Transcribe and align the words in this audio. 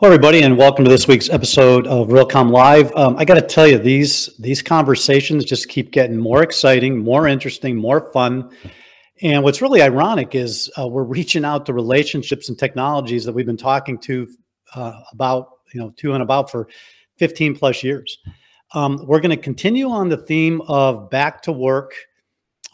Hello, 0.00 0.14
everybody, 0.14 0.40
and 0.40 0.56
welcome 0.56 0.82
to 0.86 0.90
this 0.90 1.06
week's 1.06 1.28
episode 1.28 1.86
of 1.86 2.08
Realcomm 2.08 2.50
Live. 2.50 2.90
Um, 2.96 3.18
I 3.18 3.26
got 3.26 3.34
to 3.34 3.42
tell 3.42 3.66
you, 3.66 3.76
these 3.76 4.34
these 4.38 4.62
conversations 4.62 5.44
just 5.44 5.68
keep 5.68 5.90
getting 5.90 6.16
more 6.16 6.42
exciting, 6.42 6.96
more 6.96 7.28
interesting, 7.28 7.76
more 7.76 8.10
fun. 8.10 8.50
And 9.20 9.44
what's 9.44 9.60
really 9.60 9.82
ironic 9.82 10.34
is 10.34 10.72
uh, 10.78 10.88
we're 10.88 11.02
reaching 11.04 11.44
out 11.44 11.66
to 11.66 11.74
relationships 11.74 12.48
and 12.48 12.58
technologies 12.58 13.26
that 13.26 13.34
we've 13.34 13.44
been 13.44 13.58
talking 13.58 13.98
to 13.98 14.26
uh, 14.74 15.02
about, 15.12 15.48
you 15.74 15.80
know, 15.80 15.92
to 15.98 16.14
and 16.14 16.22
about 16.22 16.50
for 16.50 16.66
15 17.18 17.54
plus 17.56 17.84
years. 17.84 18.16
Um, 18.72 19.04
we're 19.06 19.20
going 19.20 19.36
to 19.36 19.42
continue 19.42 19.90
on 19.90 20.08
the 20.08 20.16
theme 20.16 20.62
of 20.62 21.10
back 21.10 21.42
to 21.42 21.52
work, 21.52 21.92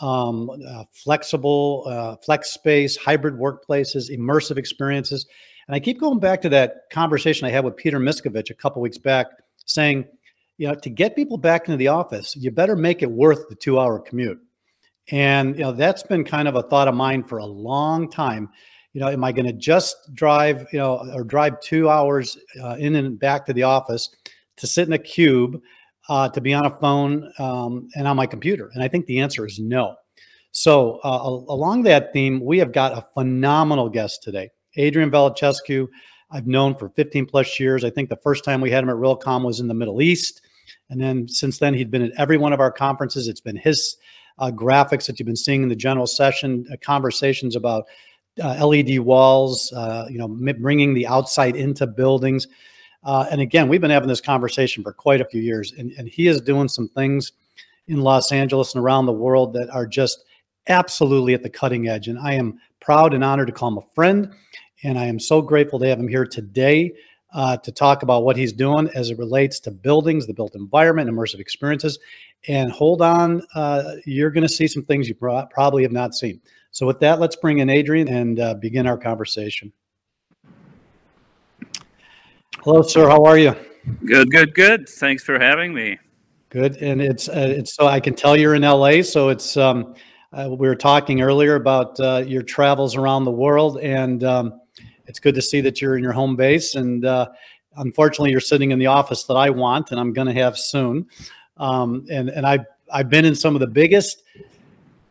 um, 0.01 0.49
uh, 0.49 0.85
flexible, 0.93 1.87
uh, 1.89 2.15
flex 2.25 2.53
space, 2.53 2.97
hybrid 2.97 3.35
workplaces, 3.35 4.17
immersive 4.17 4.59
experiences. 4.59 5.27
And 5.69 5.75
I 5.75 5.81
keep 5.81 5.99
going 5.99 6.21
back 6.21 6.41
to 6.43 6.49
that 6.51 6.89
conversation 6.91 7.47
I 7.47 7.51
had 7.51 7.65
with 7.65 7.77
Peter 7.77 7.99
Miscovich 7.99 8.51
a 8.51 8.55
couple 8.55 8.81
weeks 8.83 8.99
back, 8.99 9.27
saying, 9.65 10.07
you 10.59 10.69
know, 10.69 10.75
to 10.75 10.91
get 10.91 11.17
people 11.17 11.37
back 11.37 11.67
into 11.67 11.77
the 11.77 11.89
office, 11.89 12.37
you 12.37 12.51
better 12.51 12.77
make 12.77 13.03
it 13.03 13.11
worth 13.11 13.49
the 13.49 13.57
two 13.57 13.79
hour 13.79 13.99
commute. 13.99 14.41
And, 15.11 15.57
you 15.57 15.63
know, 15.63 15.73
that's 15.73 16.03
been 16.03 16.25
kind 16.25 16.49
of 16.49 16.57
a 16.57 16.63
thought 16.63 16.89
of 16.89 16.95
mine 16.95 17.25
for 17.25 17.39
a 17.39 17.47
long 17.47 18.11
time. 18.11 18.49
You 18.93 19.01
know, 19.01 19.09
am 19.09 19.25
I 19.25 19.33
going 19.33 19.47
to 19.47 19.53
just 19.53 19.97
drive, 20.15 20.67
you 20.73 20.79
know, 20.79 21.09
or 21.15 21.23
drive 21.23 21.61
two 21.61 21.91
hours 21.91 22.39
uh, 22.63 22.77
in 22.79 22.95
and 22.95 23.19
back 23.19 23.45
to 23.47 23.53
the 23.53 23.63
office 23.63 24.09
to 24.57 24.67
sit 24.67 24.87
in 24.87 24.95
a 24.95 24.99
cube, 24.99 25.61
uh, 26.09 26.29
to 26.31 26.41
be 26.41 26.55
on 26.55 26.65
a 26.65 26.71
phone 26.79 27.31
um, 27.39 27.89
and 27.95 28.09
on 28.09 28.17
my 28.17 28.27
computer? 28.27 28.71
And 28.73 28.83
I 28.83 28.89
think 28.89 29.07
the 29.07 29.21
answer 29.21 29.45
is 29.47 29.59
no. 29.59 29.97
So, 30.53 31.01
uh, 31.05 31.21
along 31.53 31.83
that 31.83 32.15
theme, 32.15 32.43
we 32.43 32.59
have 32.59 32.73
got 32.73 32.97
a 32.97 33.07
phenomenal 33.13 33.91
guest 33.91 34.23
today. 34.23 34.49
Adrian 34.77 35.11
Velicescu, 35.11 35.89
I've 36.31 36.47
known 36.47 36.75
for 36.75 36.89
15 36.91 37.27
plus 37.27 37.59
years. 37.61 37.85
I 37.85 37.91
think 37.91 38.09
the 38.09 38.17
first 38.17 38.45
time 38.45 38.61
we 38.61 38.71
had 38.71 38.83
him 38.83 38.91
at 38.91 38.97
Realcomm 38.97 39.45
was 39.45 39.61
in 39.61 39.69
the 39.69 39.75
Middle 39.75 40.03
East. 40.03 40.43
And 40.91 41.01
then 41.01 41.29
since 41.29 41.59
then, 41.59 41.75
he'd 41.75 41.91
been 41.91 42.03
at 42.03 42.13
every 42.19 42.37
one 42.37 42.53
of 42.53 42.61
our 42.61 42.73
conferences. 42.73 43.29
It's 43.29 43.41
been 43.41 43.57
his 43.57 43.97
uh, 44.39 44.51
graphics 44.51 45.07
that 45.07 45.19
you've 45.19 45.27
been 45.27 45.37
seeing 45.37 45.63
in 45.63 45.69
the 45.69 45.77
general 45.77 46.07
session, 46.07 46.67
uh, 46.73 46.77
conversations 46.83 47.57
about 47.57 47.87
uh, 48.43 48.67
LED 48.67 48.99
walls, 48.99 49.73
uh, 49.73 50.07
you 50.11 50.19
know, 50.19 50.29
bringing 50.29 50.95
the 50.95 51.07
outside 51.07 51.57
into 51.57 51.87
buildings. 51.87 52.47
Uh, 53.05 53.27
and 53.31 53.41
again, 53.41 53.69
we've 53.69 53.81
been 53.81 53.91
having 53.91 54.09
this 54.09 54.21
conversation 54.21 54.83
for 54.83 54.93
quite 54.93 55.21
a 55.21 55.25
few 55.25 55.41
years, 55.41 55.73
and, 55.73 55.93
and 55.93 56.09
he 56.09 56.27
is 56.27 56.41
doing 56.41 56.69
some 56.69 56.89
things 56.89 57.33
in 57.87 58.01
Los 58.01 58.33
Angeles 58.33 58.75
and 58.75 58.83
around 58.83 59.07
the 59.07 59.13
world 59.13 59.53
that 59.55 59.71
are 59.71 59.87
just 59.87 60.25
absolutely 60.69 61.33
at 61.33 61.43
the 61.43 61.49
cutting 61.49 61.89
edge. 61.89 62.09
And 62.09 62.19
I 62.19 62.35
am 62.35 62.59
proud 62.81 63.15
and 63.15 63.23
honored 63.23 63.47
to 63.47 63.53
call 63.53 63.69
him 63.69 63.79
a 63.79 63.95
friend. 63.95 64.33
And 64.83 64.99
I 64.99 65.07
am 65.07 65.19
so 65.19 65.41
grateful 65.41 65.79
to 65.79 65.87
have 65.89 65.99
him 65.99 66.09
here 66.09 66.27
today 66.27 66.93
uh, 67.35 67.57
to 67.59 67.73
talk 67.73 68.03
about 68.03 68.25
what 68.25 68.37
he's 68.37 68.53
doing 68.53 68.89
as 68.95 69.11
it 69.11 69.19
relates 69.19 69.61
to 69.61 69.71
buildings, 69.71 70.27
the 70.27 70.35
built 70.35 70.55
environment, 70.55 71.11
immersive 71.11 71.41
experiences. 71.41 71.99
And 72.49 72.71
hold 72.71 73.03
on, 73.03 73.43
uh, 73.55 73.97
you're 74.05 74.31
going 74.31 74.47
to 74.47 74.53
see 74.53 74.67
some 74.67 74.85
things 74.85 75.09
you 75.09 75.15
pro- 75.15 75.47
probably 75.47 75.83
have 75.83 75.93
not 75.93 76.15
seen. 76.15 76.41
So, 76.71 76.87
with 76.87 77.01
that, 77.01 77.19
let's 77.21 77.37
bring 77.37 77.59
in 77.59 77.71
Adrian 77.71 78.09
and 78.09 78.39
uh, 78.39 78.55
begin 78.55 78.87
our 78.87 78.99
conversation. 78.99 79.73
Hello, 82.63 82.83
sir. 82.83 83.09
How 83.09 83.25
are 83.25 83.39
you? 83.39 83.57
Good, 84.05 84.31
good, 84.31 84.55
good. 84.55 84.89
Thanks 84.89 85.23
for 85.23 85.39
having 85.39 85.73
me. 85.73 85.99
Good, 86.51 86.77
and 86.79 87.01
it's 87.01 87.29
uh, 87.29 87.55
it's 87.57 87.75
so 87.75 87.87
I 87.87 88.01
can 88.01 88.15
tell 88.15 88.37
you're 88.37 88.55
in 88.55 88.63
LA. 88.63 89.03
So 89.03 89.29
it's 89.31 89.57
um, 89.57 89.95
uh, 90.33 90.49
we 90.51 90.69
were 90.69 90.77
talking 90.77 91.23
earlier 91.23 91.55
about 91.55 91.99
uh, 91.99 92.25
your 92.27 92.43
travels 92.43 92.97
around 92.97 93.25
the 93.25 93.31
world, 93.31 93.79
and 93.79 94.23
um, 94.25 94.61
it's 95.07 95.19
good 95.19 95.35
to 95.35 95.43
see 95.43 95.61
that 95.63 95.81
you're 95.81 95.97
in 95.97 96.03
your 96.03 96.13
home 96.13 96.37
base. 96.37 96.75
And 96.75 97.05
uh, 97.05 97.29
unfortunately, 97.77 98.31
you're 98.31 98.41
sitting 98.41 98.71
in 98.71 98.79
the 98.79 98.87
office 98.87 99.25
that 99.25 99.35
I 99.35 99.51
want, 99.51 99.91
and 99.91 100.01
I'm 100.01 100.13
going 100.13 100.29
to 100.29 100.35
have 100.35 100.59
soon. 100.59 101.07
Um, 101.57 102.07
and 102.11 102.29
and 102.29 102.47
I 102.47 102.61
I've 102.93 103.09
been 103.09 103.25
in 103.25 103.35
some 103.35 103.55
of 103.55 103.61
the 103.61 103.67
biggest, 103.67 104.23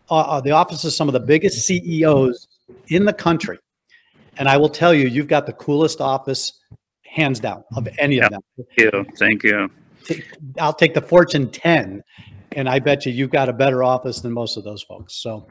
uh, 0.09 0.16
uh, 0.16 0.41
the 0.41 0.51
offices 0.51 0.85
of 0.85 0.94
some 0.94 1.07
of 1.09 1.13
the 1.13 1.19
biggest 1.19 1.66
CEOs 1.66 2.47
in 2.88 3.05
the 3.05 3.13
country, 3.13 3.57
and 4.38 4.47
I 4.47 4.57
will 4.57 4.69
tell 4.69 4.94
you, 4.94 5.07
you've 5.07 5.28
got 5.28 5.45
the 5.45 5.53
coolest 5.53 6.01
office, 6.01 6.59
hands 7.03 7.39
down, 7.39 7.63
of 7.75 7.88
any 7.97 8.17
yeah, 8.17 8.25
of 8.25 8.31
them. 8.31 8.41
Thank 8.57 8.94
you. 8.94 9.05
Thank 9.17 9.44
you. 9.44 9.69
I'll 10.59 10.73
take 10.73 10.94
the 10.94 11.01
Fortune 11.01 11.50
10, 11.50 12.03
and 12.51 12.69
I 12.69 12.79
bet 12.79 13.05
you 13.05 13.11
you've 13.11 13.31
got 13.31 13.50
a 13.50 13.53
better 13.53 13.84
office 13.84 14.22
than 14.22 14.31
most 14.31 14.55
of 14.57 14.63
those 14.63 14.84
folks. 14.84 15.16
So 15.16 15.47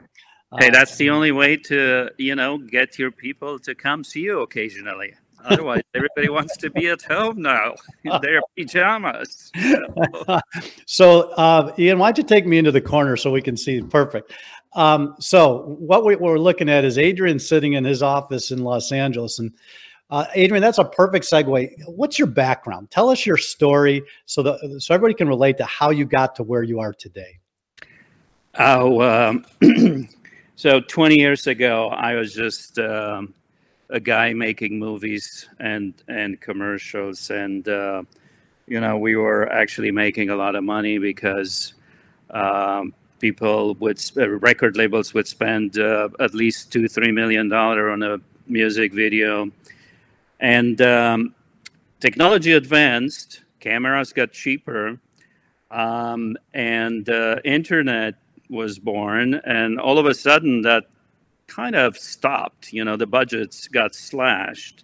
Hey, 0.59 0.69
that's 0.69 0.95
the 0.97 1.09
only 1.09 1.31
way 1.31 1.57
to, 1.57 2.09
you 2.17 2.35
know, 2.35 2.57
get 2.57 2.97
your 2.97 3.11
people 3.11 3.59
to 3.59 3.75
come 3.75 4.03
see 4.03 4.21
you 4.21 4.41
occasionally. 4.41 5.13
Otherwise, 5.45 5.81
everybody 5.93 6.29
wants 6.29 6.57
to 6.57 6.69
be 6.69 6.87
at 6.87 7.01
home 7.03 7.41
now 7.41 7.75
in 8.03 8.19
their 8.21 8.41
pajamas. 8.57 9.51
so, 10.85 11.29
uh, 11.33 11.73
Ian, 11.77 11.99
why 11.99 12.07
don't 12.07 12.17
you 12.17 12.23
take 12.23 12.45
me 12.45 12.57
into 12.57 12.71
the 12.71 12.81
corner 12.81 13.15
so 13.15 13.31
we 13.31 13.41
can 13.41 13.55
see? 13.55 13.81
Perfect. 13.81 14.33
Um, 14.73 15.15
so, 15.19 15.75
what, 15.79 16.03
we, 16.03 16.15
are 16.15 16.39
looking 16.39 16.69
at 16.69 16.83
is 16.83 16.97
Adrian 16.97 17.39
sitting 17.39 17.73
in 17.73 17.83
his 17.83 18.01
office 18.01 18.51
in 18.51 18.63
Los 18.63 18.91
Angeles. 18.91 19.39
And 19.39 19.53
uh, 20.09 20.25
Adrian, 20.33 20.61
that's 20.61 20.79
a 20.79 20.85
perfect 20.85 21.25
segue. 21.25 21.71
What's 21.87 22.19
your 22.19 22.27
background? 22.27 22.91
Tell 22.91 23.09
us 23.09 23.25
your 23.25 23.37
story 23.37 24.03
so 24.25 24.43
that 24.43 24.77
so 24.79 24.93
everybody 24.93 25.13
can 25.13 25.27
relate 25.27 25.57
to 25.57 25.65
how 25.65 25.91
you 25.91 26.05
got 26.05 26.35
to 26.35 26.43
where 26.43 26.63
you 26.63 26.79
are 26.79 26.93
today. 26.93 27.39
Oh, 28.57 29.01
um, 29.01 29.45
So 30.57 30.79
20 30.79 31.19
years 31.19 31.47
ago, 31.47 31.89
I 31.89 32.15
was 32.15 32.33
just 32.33 32.79
um, 32.79 33.33
a 33.89 33.99
guy 33.99 34.31
making 34.31 34.79
movies 34.79 35.49
and 35.59 35.93
and 36.07 36.39
commercials, 36.39 37.29
and 37.29 37.67
uh, 37.67 38.03
you 38.65 38.79
know 38.79 38.97
we 38.97 39.17
were 39.17 39.51
actually 39.51 39.91
making 39.91 40.29
a 40.29 40.35
lot 40.35 40.55
of 40.55 40.63
money 40.63 40.97
because 40.97 41.73
um, 42.29 42.93
people 43.19 43.75
would 43.75 43.99
uh, 44.15 44.29
record 44.29 44.77
labels 44.77 45.13
would 45.13 45.27
spend 45.27 45.77
uh, 45.77 46.07
at 46.21 46.33
least 46.33 46.71
two 46.71 46.87
three 46.87 47.11
million 47.11 47.49
dollar 47.49 47.89
on 47.89 48.01
a 48.01 48.17
music 48.47 48.93
video, 48.93 49.51
and 50.39 50.81
um, 50.81 51.35
technology 51.99 52.53
advanced, 52.53 53.41
cameras 53.59 54.13
got 54.13 54.31
cheaper, 54.31 54.97
um, 55.69 56.37
and 56.53 57.09
uh, 57.09 57.41
internet 57.43 58.15
was 58.49 58.79
born, 58.79 59.35
and 59.45 59.79
all 59.79 59.97
of 59.97 60.05
a 60.05 60.13
sudden 60.13 60.61
that 60.61 60.85
kind 61.47 61.75
of 61.75 61.97
stopped. 61.97 62.73
You 62.73 62.83
know, 62.83 62.97
the 62.97 63.07
budgets 63.07 63.67
got 63.67 63.95
slashed. 63.95 64.83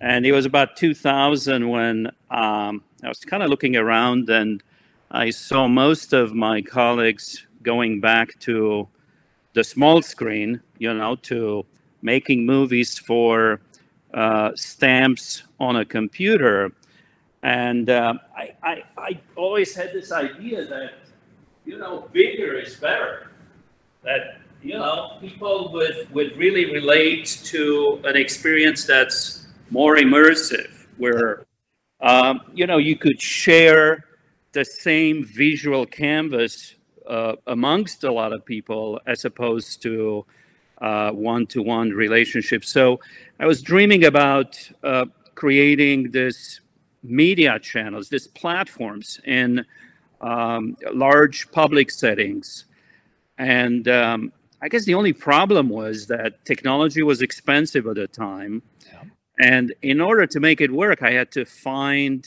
And 0.00 0.26
it 0.26 0.32
was 0.32 0.44
about 0.44 0.76
2000 0.76 1.68
when 1.68 2.08
um, 2.30 2.82
I 3.02 3.08
was 3.08 3.24
kind 3.24 3.42
of 3.42 3.48
looking 3.48 3.76
around 3.76 4.28
and 4.28 4.62
I 5.10 5.30
saw 5.30 5.68
most 5.68 6.12
of 6.12 6.34
my 6.34 6.60
colleagues 6.60 7.46
going 7.62 8.00
back 8.00 8.38
to 8.40 8.86
the 9.54 9.64
small 9.64 10.02
screen, 10.02 10.60
you 10.78 10.92
know, 10.92 11.16
to 11.16 11.64
making 12.02 12.44
movies 12.44 12.98
for 12.98 13.60
uh, 14.12 14.50
stamps 14.54 15.44
on 15.58 15.76
a 15.76 15.84
computer. 15.84 16.72
And 17.42 17.88
uh, 17.88 18.14
I, 18.36 18.54
I, 18.62 18.82
I 18.98 19.20
always 19.36 19.74
had 19.74 19.92
this 19.92 20.12
idea 20.12 20.66
that 20.66 20.92
you 21.64 21.78
know, 21.78 22.08
bigger 22.12 22.58
is 22.58 22.76
better. 22.76 23.30
That, 24.02 24.38
you 24.62 24.74
know, 24.74 25.18
people 25.20 25.72
would, 25.72 26.12
would 26.12 26.36
really 26.36 26.72
relate 26.72 27.26
to 27.44 28.00
an 28.04 28.16
experience 28.16 28.84
that's 28.84 29.46
more 29.70 29.96
immersive, 29.96 30.86
where, 30.98 31.46
um, 32.00 32.40
you 32.52 32.66
know, 32.66 32.78
you 32.78 32.96
could 32.96 33.20
share 33.20 34.04
the 34.52 34.64
same 34.64 35.24
visual 35.24 35.86
canvas 35.86 36.74
uh, 37.08 37.34
amongst 37.46 38.04
a 38.04 38.12
lot 38.12 38.32
of 38.32 38.44
people 38.44 39.00
as 39.06 39.24
opposed 39.24 39.82
to 39.82 40.24
one 40.80 41.46
to 41.46 41.62
one 41.62 41.90
relationships. 41.90 42.68
So 42.68 43.00
I 43.40 43.46
was 43.46 43.62
dreaming 43.62 44.04
about 44.04 44.58
uh, 44.82 45.06
creating 45.34 46.10
this 46.10 46.60
media 47.02 47.58
channels, 47.58 48.08
these 48.08 48.26
platforms, 48.28 49.20
and 49.24 49.64
um, 50.24 50.76
large 50.92 51.50
public 51.52 51.90
settings. 51.90 52.64
And 53.36 53.86
um, 53.88 54.32
I 54.62 54.68
guess 54.68 54.84
the 54.84 54.94
only 54.94 55.12
problem 55.12 55.68
was 55.68 56.06
that 56.06 56.44
technology 56.44 57.02
was 57.02 57.20
expensive 57.20 57.86
at 57.86 57.96
the 57.96 58.08
time. 58.08 58.62
Yeah. 58.86 59.02
And 59.38 59.74
in 59.82 60.00
order 60.00 60.26
to 60.26 60.40
make 60.40 60.60
it 60.60 60.70
work, 60.72 61.02
I 61.02 61.12
had 61.12 61.30
to 61.32 61.44
find 61.44 62.26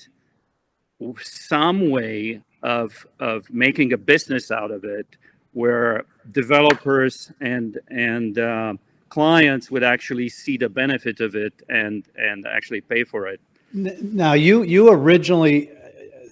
some 1.22 1.90
way 1.90 2.42
of, 2.62 3.08
of 3.20 3.50
making 3.50 3.94
a 3.94 3.98
business 3.98 4.52
out 4.52 4.72
of 4.72 4.84
it 4.84 5.08
where 5.54 6.06
developers 6.32 7.32
and, 7.40 7.80
and 7.90 8.38
uh, 8.38 8.74
clients 9.10 9.72
would 9.72 9.84
actually 9.84 10.30
see 10.30 10.58
the 10.58 10.70
benefit 10.70 11.20
of 11.20 11.36
it 11.36 11.54
and, 11.70 12.06
and 12.16 12.46
actually 12.46 12.82
pay 12.82 13.04
for 13.04 13.28
it. 13.28 13.40
Now, 13.74 14.34
you, 14.34 14.64
you 14.64 14.92
originally 14.92 15.72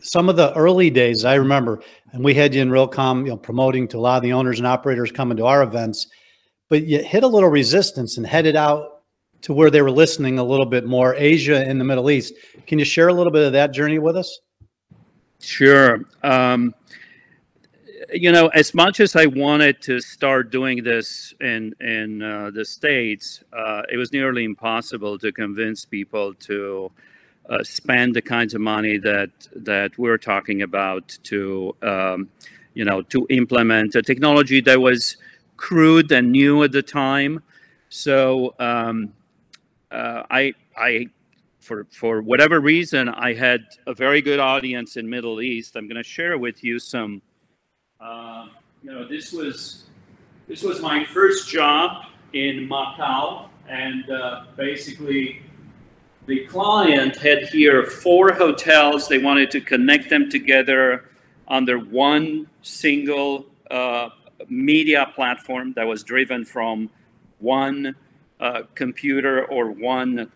some 0.05 0.29
of 0.29 0.35
the 0.35 0.53
early 0.55 0.89
days 0.89 1.25
I 1.25 1.35
remember, 1.35 1.81
and 2.11 2.23
we 2.23 2.33
had 2.33 2.53
you 2.53 2.61
in 2.61 2.69
Realcomm, 2.69 3.23
you 3.23 3.31
know, 3.31 3.37
promoting 3.37 3.87
to 3.89 3.97
a 3.97 3.99
lot 3.99 4.17
of 4.17 4.23
the 4.23 4.33
owners 4.33 4.59
and 4.59 4.67
operators 4.67 5.11
coming 5.11 5.37
to 5.37 5.45
our 5.45 5.63
events, 5.63 6.07
but 6.69 6.85
you 6.85 7.03
hit 7.03 7.23
a 7.23 7.27
little 7.27 7.49
resistance 7.49 8.17
and 8.17 8.25
headed 8.25 8.55
out 8.55 9.01
to 9.41 9.53
where 9.53 9.69
they 9.69 9.81
were 9.81 9.91
listening 9.91 10.39
a 10.39 10.43
little 10.43 10.65
bit 10.65 10.85
more, 10.85 11.15
Asia 11.15 11.63
and 11.67 11.79
the 11.79 11.85
Middle 11.85 12.09
East. 12.09 12.33
Can 12.67 12.79
you 12.79 12.85
share 12.85 13.07
a 13.07 13.13
little 13.13 13.31
bit 13.31 13.45
of 13.45 13.53
that 13.53 13.71
journey 13.73 13.99
with 13.99 14.15
us? 14.15 14.39
Sure. 15.39 16.05
Um, 16.23 16.73
you 18.13 18.31
know, 18.31 18.47
as 18.47 18.73
much 18.73 18.99
as 18.99 19.15
I 19.15 19.25
wanted 19.25 19.81
to 19.83 19.99
start 19.99 20.51
doing 20.51 20.83
this 20.83 21.33
in 21.41 21.73
in 21.79 22.21
uh, 22.21 22.51
the 22.53 22.63
states, 22.63 23.43
uh, 23.51 23.81
it 23.91 23.97
was 23.97 24.11
nearly 24.11 24.43
impossible 24.43 25.17
to 25.19 25.31
convince 25.31 25.85
people 25.85 26.33
to 26.35 26.91
uh, 27.49 27.63
spend 27.63 28.15
the 28.15 28.21
kinds 28.21 28.53
of 28.53 28.61
money 28.61 28.97
that 28.97 29.29
that 29.55 29.97
we're 29.97 30.17
talking 30.17 30.61
about 30.61 31.17
to, 31.23 31.75
um, 31.81 32.29
you 32.73 32.85
know, 32.85 33.01
to 33.03 33.25
implement 33.29 33.95
a 33.95 34.01
technology 34.01 34.61
that 34.61 34.79
was 34.79 35.17
crude 35.57 36.11
and 36.11 36.31
new 36.31 36.63
at 36.63 36.71
the 36.71 36.81
time. 36.81 37.41
So 37.89 38.55
um, 38.59 39.13
uh, 39.91 40.23
I 40.29 40.53
I 40.77 41.07
for 41.59 41.85
for 41.91 42.21
whatever 42.21 42.59
reason 42.59 43.09
I 43.09 43.33
had 43.33 43.61
a 43.87 43.93
very 43.93 44.21
good 44.21 44.39
audience 44.39 44.97
in 44.97 45.09
Middle 45.09 45.41
East. 45.41 45.75
I'm 45.75 45.87
going 45.87 45.97
to 45.97 46.03
share 46.03 46.37
with 46.37 46.63
you 46.63 46.79
some 46.79 47.21
uh, 47.99 48.47
you 48.83 48.91
know, 48.91 49.07
this 49.07 49.31
was 49.31 49.85
this 50.47 50.61
was 50.61 50.81
my 50.81 51.05
first 51.05 51.49
job 51.49 52.05
in 52.33 52.69
Macau, 52.69 53.49
and 53.67 54.09
uh, 54.09 54.45
basically, 54.55 55.41
the 56.25 56.45
client 56.47 57.15
had 57.17 57.43
here 57.49 57.85
four 57.85 58.33
hotels. 58.33 59.07
They 59.07 59.19
wanted 59.19 59.51
to 59.51 59.61
connect 59.61 60.09
them 60.09 60.29
together 60.29 61.09
under 61.47 61.77
one 61.77 62.47
single 62.61 63.45
uh, 63.69 64.09
media 64.49 65.11
platform 65.13 65.73
that 65.73 65.85
was 65.85 66.03
driven 66.03 66.43
from 66.43 66.89
one 67.39 67.95
uh, 68.39 68.63
computer 68.73 69.45
or 69.45 69.71
one 69.71 70.31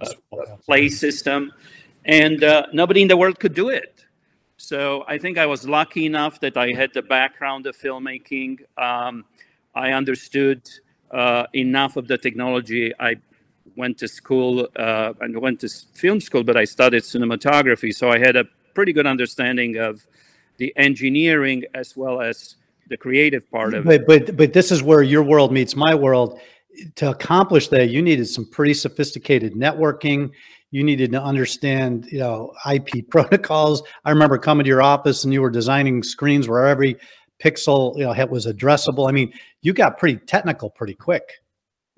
uh, 0.00 0.06
play 0.66 0.88
system, 0.88 1.52
and 2.04 2.42
uh, 2.42 2.66
nobody 2.72 3.02
in 3.02 3.08
the 3.08 3.16
world 3.16 3.38
could 3.38 3.54
do 3.54 3.68
it. 3.68 4.04
So 4.56 5.04
I 5.06 5.18
think 5.18 5.38
I 5.38 5.46
was 5.46 5.68
lucky 5.68 6.04
enough 6.04 6.40
that 6.40 6.56
I 6.56 6.72
had 6.72 6.92
the 6.92 7.02
background 7.02 7.66
of 7.66 7.76
filmmaking. 7.76 8.58
Um, 8.76 9.24
I 9.74 9.92
understood 9.92 10.68
uh, 11.12 11.44
enough 11.52 11.96
of 11.96 12.08
the 12.08 12.18
technology. 12.18 12.92
I 12.98 13.16
went 13.78 13.96
to 13.98 14.08
school 14.08 14.68
uh, 14.76 15.12
and 15.20 15.40
went 15.40 15.60
to 15.60 15.68
film 15.94 16.20
school, 16.20 16.44
but 16.44 16.56
I 16.56 16.64
studied 16.64 17.02
cinematography, 17.02 17.94
so 17.94 18.10
I 18.10 18.18
had 18.18 18.36
a 18.36 18.44
pretty 18.74 18.92
good 18.92 19.06
understanding 19.06 19.76
of 19.76 20.06
the 20.58 20.72
engineering 20.76 21.64
as 21.74 21.96
well 21.96 22.20
as 22.20 22.56
the 22.88 22.96
creative 22.96 23.50
part 23.50 23.74
of 23.74 23.84
but, 23.84 23.94
it. 23.94 24.06
But 24.06 24.36
but 24.36 24.52
this 24.52 24.70
is 24.70 24.82
where 24.82 25.02
your 25.02 25.22
world 25.22 25.52
meets 25.52 25.74
my 25.74 25.94
world. 25.94 26.40
To 26.96 27.10
accomplish 27.10 27.68
that, 27.68 27.90
you 27.90 28.02
needed 28.02 28.26
some 28.28 28.44
pretty 28.44 28.74
sophisticated 28.74 29.54
networking 29.54 30.30
you 30.70 30.84
needed 30.84 31.12
to 31.12 31.22
understand, 31.22 32.06
you 32.10 32.18
know, 32.18 32.52
IP 32.70 32.88
protocols. 33.10 33.82
I 34.04 34.10
remember 34.10 34.38
coming 34.38 34.64
to 34.64 34.68
your 34.68 34.82
office 34.82 35.24
and 35.24 35.32
you 35.32 35.42
were 35.42 35.50
designing 35.50 36.02
screens 36.02 36.48
where 36.48 36.66
every 36.66 36.96
pixel, 37.42 37.96
you 37.96 38.04
know, 38.04 38.26
was 38.26 38.46
addressable. 38.46 39.08
I 39.08 39.12
mean, 39.12 39.32
you 39.62 39.72
got 39.72 39.98
pretty 39.98 40.18
technical 40.26 40.70
pretty 40.70 40.94
quick. 40.94 41.40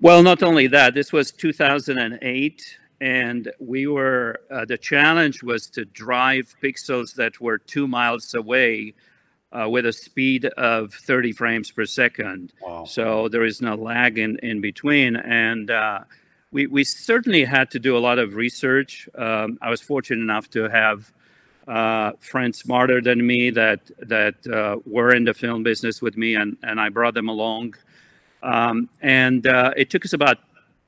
Well, 0.01 0.23
not 0.23 0.43
only 0.43 0.67
that, 0.67 0.93
this 0.93 1.13
was 1.13 1.31
2008 1.31 2.77
and 2.99 3.51
we 3.59 3.87
were 3.87 4.41
uh, 4.51 4.65
the 4.65 4.77
challenge 4.77 5.41
was 5.41 5.67
to 5.67 5.85
drive 5.85 6.55
pixels 6.61 7.15
that 7.15 7.39
were 7.39 7.57
two 7.57 7.87
miles 7.87 8.33
away 8.33 8.93
uh, 9.51 9.67
with 9.69 9.85
a 9.85 9.93
speed 9.93 10.45
of 10.45 10.93
30 10.93 11.31
frames 11.31 11.71
per 11.71 11.85
second 11.85 12.53
wow. 12.61 12.85
so 12.85 13.27
there 13.27 13.43
is 13.43 13.59
no 13.59 13.73
lag 13.73 14.19
in, 14.19 14.37
in 14.43 14.61
between 14.61 15.15
and 15.15 15.71
uh, 15.71 16.01
we, 16.51 16.67
we 16.67 16.83
certainly 16.83 17.45
had 17.45 17.71
to 17.71 17.79
do 17.79 17.97
a 17.97 17.99
lot 17.99 18.19
of 18.19 18.35
research. 18.35 19.07
Um, 19.15 19.57
I 19.61 19.69
was 19.69 19.81
fortunate 19.81 20.21
enough 20.21 20.49
to 20.51 20.69
have 20.69 21.11
uh, 21.67 22.11
friends 22.19 22.59
smarter 22.59 23.01
than 23.01 23.25
me 23.25 23.49
that 23.51 23.79
that 23.99 24.35
uh, 24.47 24.77
were 24.85 25.13
in 25.13 25.23
the 25.23 25.33
film 25.33 25.63
business 25.63 26.01
with 26.01 26.17
me, 26.17 26.35
and 26.35 26.57
and 26.63 26.79
I 26.79 26.89
brought 26.89 27.13
them 27.13 27.29
along. 27.29 27.75
Um, 28.43 28.89
and 29.01 29.45
uh, 29.45 29.73
it 29.77 29.89
took 29.89 30.05
us 30.05 30.13
about 30.13 30.39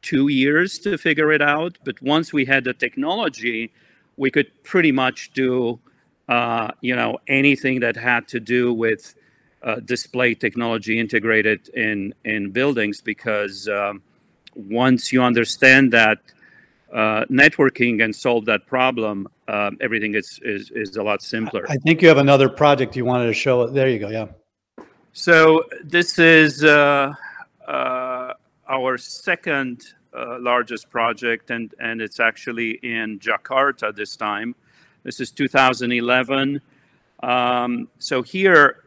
two 0.02 0.28
years 0.28 0.80
to 0.80 0.98
figure 0.98 1.32
it 1.32 1.42
out. 1.42 1.78
But 1.86 2.02
once 2.02 2.34
we 2.34 2.46
had 2.46 2.64
the 2.64 2.74
technology, 2.74 3.72
we 4.18 4.32
could 4.32 4.52
pretty 4.64 4.92
much 4.92 5.32
do 5.34 5.80
uh, 6.30 6.72
you 6.82 6.96
know 6.96 7.20
anything 7.28 7.80
that 7.82 7.96
had 7.96 8.28
to 8.30 8.40
do 8.40 8.74
with 8.74 9.16
uh, 9.62 9.76
display 9.82 10.34
technology 10.36 11.00
integrated 11.00 11.70
in 11.70 12.14
in 12.24 12.52
buildings 12.52 13.02
because. 13.02 13.68
Um, 13.68 14.02
once 14.56 15.12
you 15.12 15.24
understand 15.24 15.92
that 15.94 16.20
uh, 16.94 17.26
networking 17.26 18.04
and 18.04 18.16
solve 18.16 18.46
that 18.46 18.66
problem, 18.68 19.28
uh, 19.48 19.72
everything 19.82 20.16
is, 20.16 20.40
is, 20.44 20.72
is 20.72 20.96
a 20.96 21.04
lot 21.04 21.22
simpler. 21.22 21.66
I 21.70 21.78
think 21.78 22.02
you 22.02 22.08
have 22.08 22.18
another 22.18 22.50
project 22.50 22.96
you 22.96 23.06
wanted 23.06 23.26
to 23.26 23.34
show. 23.34 23.68
There 23.68 23.90
you 23.90 24.00
go. 24.00 24.10
Yeah. 24.10 24.28
So 25.14 25.64
this 25.84 26.18
is 26.18 26.64
uh 26.64 27.14
our 27.68 28.98
second 28.98 29.84
uh, 30.16 30.38
largest 30.40 30.90
project, 30.90 31.52
and 31.52 31.74
and 31.80 32.02
it's 32.02 32.20
actually 32.20 32.72
in 32.84 33.20
Jakarta 33.20 33.96
this 33.96 34.16
time. 34.16 34.56
This 35.04 35.20
is 35.20 35.32
2011. 35.32 36.62
Um, 37.22 37.88
so 38.00 38.22
here, 38.22 38.84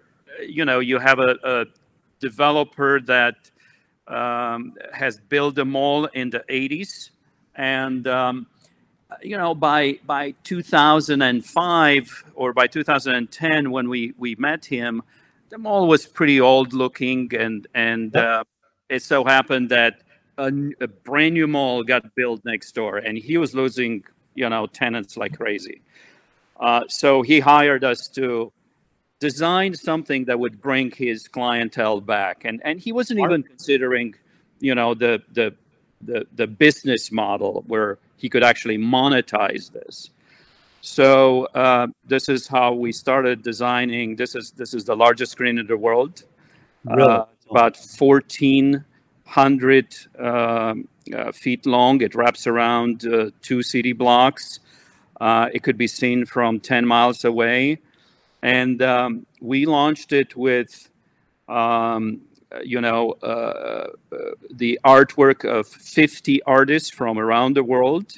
you 0.47 0.65
know, 0.65 0.81
you 0.81 0.99
have 0.99 1.19
a, 1.19 1.37
a 1.43 1.65
developer 2.21 3.01
that 3.01 3.51
um, 4.09 4.75
has 4.93 5.19
built 5.19 5.59
a 5.59 5.65
mall 5.65 6.07
in 6.07 6.31
the 6.31 6.45
80s. 6.49 7.11
And, 7.55 8.07
um, 8.07 8.47
you 9.23 9.37
know, 9.37 9.55
by, 9.55 9.99
by 10.07 10.35
2005 10.45 12.25
or 12.35 12.53
by 12.53 12.67
2010, 12.67 13.71
when 13.71 13.89
we, 13.89 14.15
we 14.19 14.35
met 14.37 14.65
him, 14.65 15.03
the 15.49 15.59
mall 15.59 15.87
was 15.87 16.07
pretty 16.07 16.41
old 16.41 16.73
looking. 16.73 17.31
And, 17.35 17.67
and 17.75 18.15
uh, 18.17 18.45
it 18.89 19.03
so 19.03 19.25
happened 19.25 19.71
that 19.71 20.03
a, 20.39 20.53
a 20.81 20.89
brand 20.89 21.35
new 21.35 21.47
mall 21.47 21.83
got 21.83 22.15
built 22.15 22.45
next 22.45 22.73
door 22.73 22.99
and 22.99 23.17
he 23.17 23.39
was 23.39 23.55
losing, 23.55 24.05
you 24.35 24.49
know, 24.49 24.67
tenants 24.67 25.17
like 25.17 25.37
crazy. 25.37 25.81
Uh, 26.59 26.83
so 26.89 27.23
he 27.23 27.41
hired 27.41 27.85
us 27.85 28.09
to 28.09 28.53
design 29.19 29.75
something 29.75 30.25
that 30.27 30.39
would 30.39 30.61
bring 30.61 30.91
his 30.91 31.29
clientele 31.29 32.01
back. 32.01 32.45
And 32.45 32.61
and 32.65 32.79
he 32.79 32.93
wasn't 32.93 33.21
even 33.21 33.43
considering 33.43 34.15
you 34.61 34.75
know 34.75 34.95
the 34.95 35.23
the 35.33 35.55
the, 36.03 36.27
the 36.35 36.47
business 36.47 37.11
model 37.11 37.65
where 37.67 37.99
he 38.17 38.29
could 38.29 38.45
actually 38.45 38.77
monetize 38.77 39.73
this. 39.73 40.11
So 40.83 41.47
uh, 41.47 41.89
this 42.07 42.29
is 42.29 42.47
how 42.47 42.73
we 42.75 42.93
started 42.93 43.43
designing. 43.43 44.17
This 44.17 44.35
is 44.35 44.53
this 44.53 44.75
is 44.75 44.85
the 44.85 44.97
largest 44.97 45.33
screen 45.33 45.59
in 45.59 45.67
the 45.67 45.77
world. 45.77 46.25
Really? 46.85 47.03
uh, 47.03 47.25
about 47.51 47.77
1400 47.77 49.97
um, 50.19 50.89
uh, 51.15 51.31
feet 51.33 51.67
long. 51.67 52.01
It 52.03 52.15
wraps 52.15 52.47
around 52.47 53.07
uh, 53.07 53.31
two 53.43 53.63
city 53.63 53.93
blocks. 53.93 54.61
Uh, 55.21 55.49
it 55.53 55.63
could 55.63 55.79
be 55.79 55.87
seen 55.87 56.27
from 56.27 56.61
10 56.61 56.87
miles 56.87 57.25
away. 57.25 57.79
And 58.43 58.83
um, 58.83 59.27
we 59.41 59.67
launched 59.67 60.13
it 60.13 60.37
with 60.37 60.91
um, 61.49 62.21
you 62.63 62.81
know 62.81 63.13
uh, 63.23 63.89
the 64.51 64.79
artwork 64.85 65.45
of 65.45 65.69
50 65.69 66.43
artists 66.43 66.91
from 66.91 67.19
around 67.19 67.57
the 67.57 67.65
world. 67.65 68.13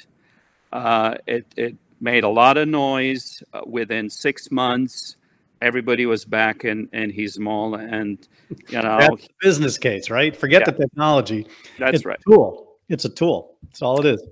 It, 0.73 1.45
it, 1.55 1.75
made 2.01 2.23
a 2.23 2.29
lot 2.29 2.55
of 2.55 2.65
noise 2.65 3.43
within 3.65 4.09
six 4.09 4.49
months 4.51 5.17
everybody 5.61 6.05
was 6.05 6.25
back 6.25 6.65
in, 6.65 6.89
in 6.93 7.09
his 7.09 7.39
mall 7.39 7.75
and 7.75 8.27
you 8.69 8.81
know. 8.81 8.97
That's 8.99 9.27
the 9.27 9.33
business 9.41 9.77
case 9.77 10.09
right? 10.09 10.35
Forget 10.35 10.61
yeah, 10.61 10.71
the 10.71 10.77
technology. 10.83 11.47
That's 11.77 11.97
it's 11.97 12.05
right. 12.05 12.19
tool. 12.27 12.77
It's 12.89 13.05
a 13.05 13.09
tool. 13.09 13.55
That's 13.63 13.81
all 13.81 13.99
it 13.99 14.05
is. 14.05 14.23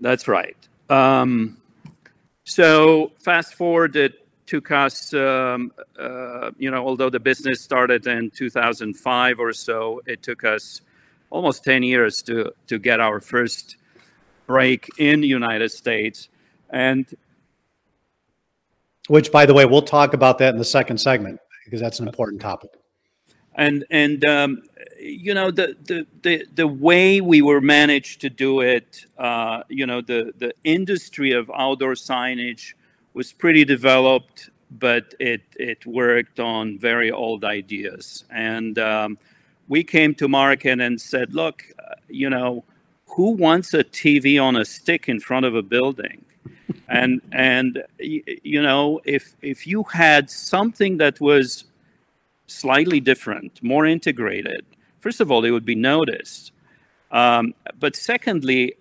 That's 0.00 0.26
right. 0.28 0.56
Um, 0.90 1.58
so 2.44 3.12
fast 3.18 3.54
forward 3.54 3.96
it 3.96 4.24
took 4.46 4.70
us, 4.70 5.14
um, 5.14 5.72
uh, 5.98 6.50
you 6.58 6.70
know, 6.70 6.86
although 6.86 7.10
the 7.10 7.20
business 7.20 7.62
started 7.62 8.06
in 8.06 8.30
2005 8.30 9.38
or 9.38 9.52
so, 9.52 10.02
it 10.06 10.22
took 10.22 10.44
us 10.44 10.82
almost 11.30 11.64
10 11.64 11.82
years 11.82 12.22
to 12.22 12.52
to 12.66 12.78
get 12.78 13.00
our 13.00 13.20
first 13.20 13.76
break 14.46 14.88
in 14.98 15.22
United 15.22 15.72
States, 15.72 16.28
and 16.70 17.06
which, 19.08 19.30
by 19.30 19.46
the 19.46 19.54
way, 19.54 19.64
we'll 19.64 19.82
talk 19.82 20.14
about 20.14 20.38
that 20.38 20.54
in 20.54 20.58
the 20.58 20.64
second 20.64 20.98
segment 20.98 21.40
because 21.64 21.80
that's 21.80 22.00
an 22.00 22.06
important 22.06 22.40
topic. 22.40 22.70
And 23.56 23.84
and 23.90 24.24
um, 24.24 24.62
you 24.98 25.32
know 25.32 25.50
the, 25.50 25.76
the 25.84 26.06
the 26.22 26.46
the 26.54 26.66
way 26.66 27.20
we 27.20 27.40
were 27.40 27.60
managed 27.60 28.20
to 28.22 28.30
do 28.30 28.60
it, 28.60 29.06
uh, 29.16 29.62
you 29.68 29.86
know, 29.86 30.00
the 30.00 30.32
the 30.38 30.52
industry 30.64 31.32
of 31.32 31.50
outdoor 31.54 31.92
signage 31.92 32.74
was 33.12 33.32
pretty 33.32 33.64
developed, 33.64 34.50
but 34.72 35.14
it 35.20 35.42
it 35.54 35.86
worked 35.86 36.40
on 36.40 36.78
very 36.78 37.12
old 37.12 37.44
ideas. 37.44 38.24
And 38.30 38.76
um, 38.78 39.18
we 39.68 39.84
came 39.84 40.14
to 40.16 40.28
market 40.28 40.80
and 40.80 41.00
said, 41.00 41.34
look, 41.34 41.62
uh, 41.78 41.94
you 42.08 42.28
know, 42.28 42.64
who 43.06 43.30
wants 43.30 43.72
a 43.74 43.84
TV 43.84 44.42
on 44.42 44.56
a 44.56 44.64
stick 44.64 45.08
in 45.08 45.20
front 45.20 45.46
of 45.46 45.54
a 45.54 45.62
building? 45.62 46.23
And 46.88 47.20
and 47.32 47.82
you 47.98 48.62
know 48.62 49.00
if 49.04 49.36
if 49.42 49.66
you 49.66 49.82
had 49.84 50.30
something 50.30 50.98
that 50.98 51.20
was 51.20 51.64
slightly 52.46 53.00
different, 53.00 53.62
more 53.62 53.86
integrated, 53.86 54.64
first 55.00 55.20
of 55.20 55.30
all, 55.30 55.44
it 55.44 55.50
would 55.50 55.64
be 55.64 55.74
noticed. 55.74 56.52
Um, 57.10 57.54
but 57.78 57.96
secondly, 57.96 58.74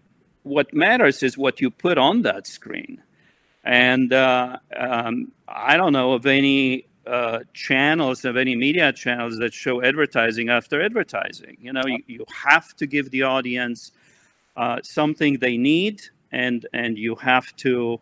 what 0.43 0.73
matters 0.73 1.23
is 1.23 1.37
what 1.37 1.61
you 1.61 1.69
put 1.69 1.97
on 1.97 2.21
that 2.23 2.47
screen. 2.47 3.01
And 3.63 4.11
uh, 4.11 4.57
um, 4.75 5.31
I 5.47 5.77
don't 5.77 5.93
know 5.93 6.13
of 6.13 6.25
any 6.25 6.85
uh, 7.07 7.39
channels, 7.53 8.25
of 8.25 8.35
any 8.37 8.55
media 8.55 8.91
channels 8.91 9.37
that 9.37 9.53
show 9.53 9.81
advertising 9.81 10.49
after 10.49 10.81
advertising. 10.81 11.57
You 11.61 11.73
know, 11.73 11.83
you, 11.85 11.99
you 12.07 12.25
have 12.43 12.75
to 12.77 12.85
give 12.87 13.11
the 13.11 13.23
audience 13.23 13.91
uh, 14.55 14.79
something 14.83 15.39
they 15.39 15.57
need, 15.57 16.01
and 16.33 16.65
and 16.73 16.97
you 16.97 17.15
have 17.15 17.55
to 17.57 17.99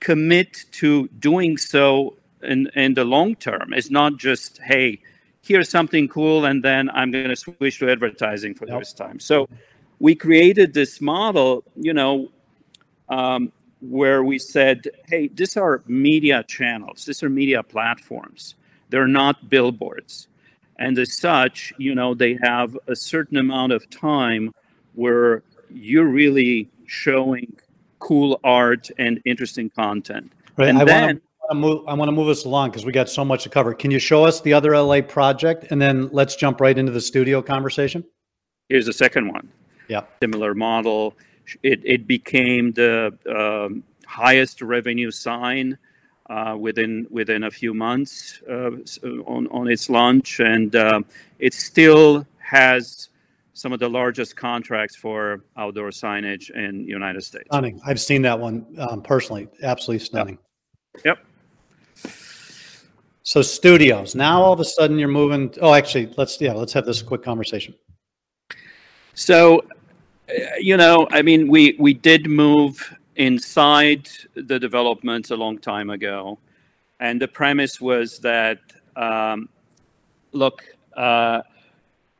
commit 0.00 0.64
to 0.72 1.08
doing 1.18 1.56
so 1.56 2.16
in 2.42 2.68
in 2.74 2.94
the 2.94 3.04
long 3.04 3.34
term. 3.36 3.72
It's 3.72 3.90
not 3.90 4.16
just 4.16 4.58
hey, 4.58 5.00
here's 5.42 5.68
something 5.68 6.08
cool, 6.08 6.44
and 6.44 6.62
then 6.62 6.90
I'm 6.90 7.10
going 7.10 7.28
to 7.28 7.36
switch 7.36 7.78
to 7.78 7.90
advertising 7.90 8.54
for 8.54 8.66
yep. 8.66 8.80
this 8.80 8.92
time. 8.92 9.20
So 9.20 9.48
we 9.98 10.14
created 10.14 10.74
this 10.74 11.00
model, 11.00 11.64
you 11.76 11.94
know, 11.94 12.28
um, 13.08 13.52
where 13.80 14.24
we 14.24 14.38
said, 14.38 14.88
hey, 15.06 15.28
these 15.28 15.56
are 15.56 15.82
media 15.86 16.44
channels, 16.44 17.04
these 17.04 17.22
are 17.22 17.28
media 17.28 17.62
platforms. 17.62 18.54
They're 18.90 19.08
not 19.08 19.48
billboards. 19.50 20.28
And 20.78 20.98
as 20.98 21.16
such, 21.16 21.72
you 21.78 21.94
know, 21.94 22.14
they 22.14 22.38
have 22.42 22.76
a 22.86 22.94
certain 22.94 23.38
amount 23.38 23.72
of 23.72 23.88
time 23.90 24.52
where 24.94 25.42
you're 25.70 26.08
really 26.08 26.68
showing 26.86 27.56
cool 27.98 28.40
art 28.44 28.90
and 28.98 29.20
interesting 29.24 29.70
content. 29.70 30.32
Right. 30.56 30.68
And 30.68 30.78
I 30.78 30.84
then 30.84 31.02
want 31.04 31.50
to 31.50 31.54
move. 31.54 31.88
I 31.88 31.94
want 31.94 32.08
to 32.08 32.12
move 32.12 32.28
us 32.28 32.44
along 32.44 32.70
because 32.70 32.84
we 32.84 32.92
got 32.92 33.08
so 33.08 33.24
much 33.24 33.44
to 33.44 33.48
cover. 33.48 33.74
Can 33.74 33.90
you 33.90 33.98
show 33.98 34.24
us 34.24 34.40
the 34.40 34.52
other 34.52 34.76
LA 34.76 35.00
project, 35.00 35.66
and 35.70 35.80
then 35.80 36.08
let's 36.12 36.36
jump 36.36 36.60
right 36.60 36.76
into 36.76 36.92
the 36.92 37.00
studio 37.00 37.42
conversation? 37.42 38.04
here's 38.68 38.86
the 38.86 38.92
second 38.92 39.28
one. 39.32 39.48
Yeah. 39.88 40.02
Similar 40.20 40.54
model. 40.54 41.14
It, 41.62 41.80
it 41.84 42.06
became 42.06 42.72
the 42.72 43.16
um, 43.28 43.84
highest 44.06 44.62
revenue 44.62 45.10
sign 45.10 45.78
uh, 46.28 46.56
within 46.58 47.06
within 47.08 47.44
a 47.44 47.50
few 47.50 47.72
months 47.72 48.42
uh, 48.50 48.70
on 49.26 49.46
on 49.48 49.68
its 49.68 49.88
launch, 49.88 50.40
and 50.40 50.74
uh, 50.74 51.00
it 51.38 51.54
still 51.54 52.26
has 52.38 53.10
some 53.56 53.72
of 53.72 53.80
the 53.80 53.88
largest 53.88 54.36
contracts 54.36 54.94
for 54.94 55.42
outdoor 55.56 55.88
signage 55.88 56.50
in 56.50 56.84
the 56.84 56.90
United 56.90 57.24
States. 57.24 57.46
Stunning. 57.50 57.80
I've 57.86 57.98
seen 57.98 58.20
that 58.22 58.38
one 58.38 58.66
um, 58.78 59.00
personally. 59.00 59.48
Absolutely 59.62 60.04
stunning. 60.04 60.38
Yep. 61.06 61.18
yep. 62.04 62.12
So 63.22 63.40
studios. 63.40 64.14
Now 64.14 64.42
all 64.42 64.52
of 64.52 64.60
a 64.60 64.64
sudden 64.64 64.98
you're 64.98 65.08
moving. 65.08 65.54
Oh, 65.62 65.72
actually, 65.72 66.12
let's 66.18 66.38
yeah, 66.38 66.52
let's 66.52 66.74
have 66.74 66.84
this 66.84 67.00
quick 67.00 67.22
conversation. 67.22 67.74
So 69.14 69.64
you 70.58 70.76
know, 70.76 71.08
I 71.10 71.22
mean, 71.22 71.48
we 71.48 71.76
we 71.78 71.94
did 71.94 72.28
move 72.28 72.94
inside 73.16 74.10
the 74.34 74.58
developments 74.58 75.30
a 75.30 75.36
long 75.36 75.56
time 75.58 75.88
ago, 75.88 76.38
and 77.00 77.20
the 77.20 77.28
premise 77.28 77.80
was 77.80 78.18
that 78.18 78.58
um, 78.96 79.48
look, 80.32 80.62
uh, 80.94 81.40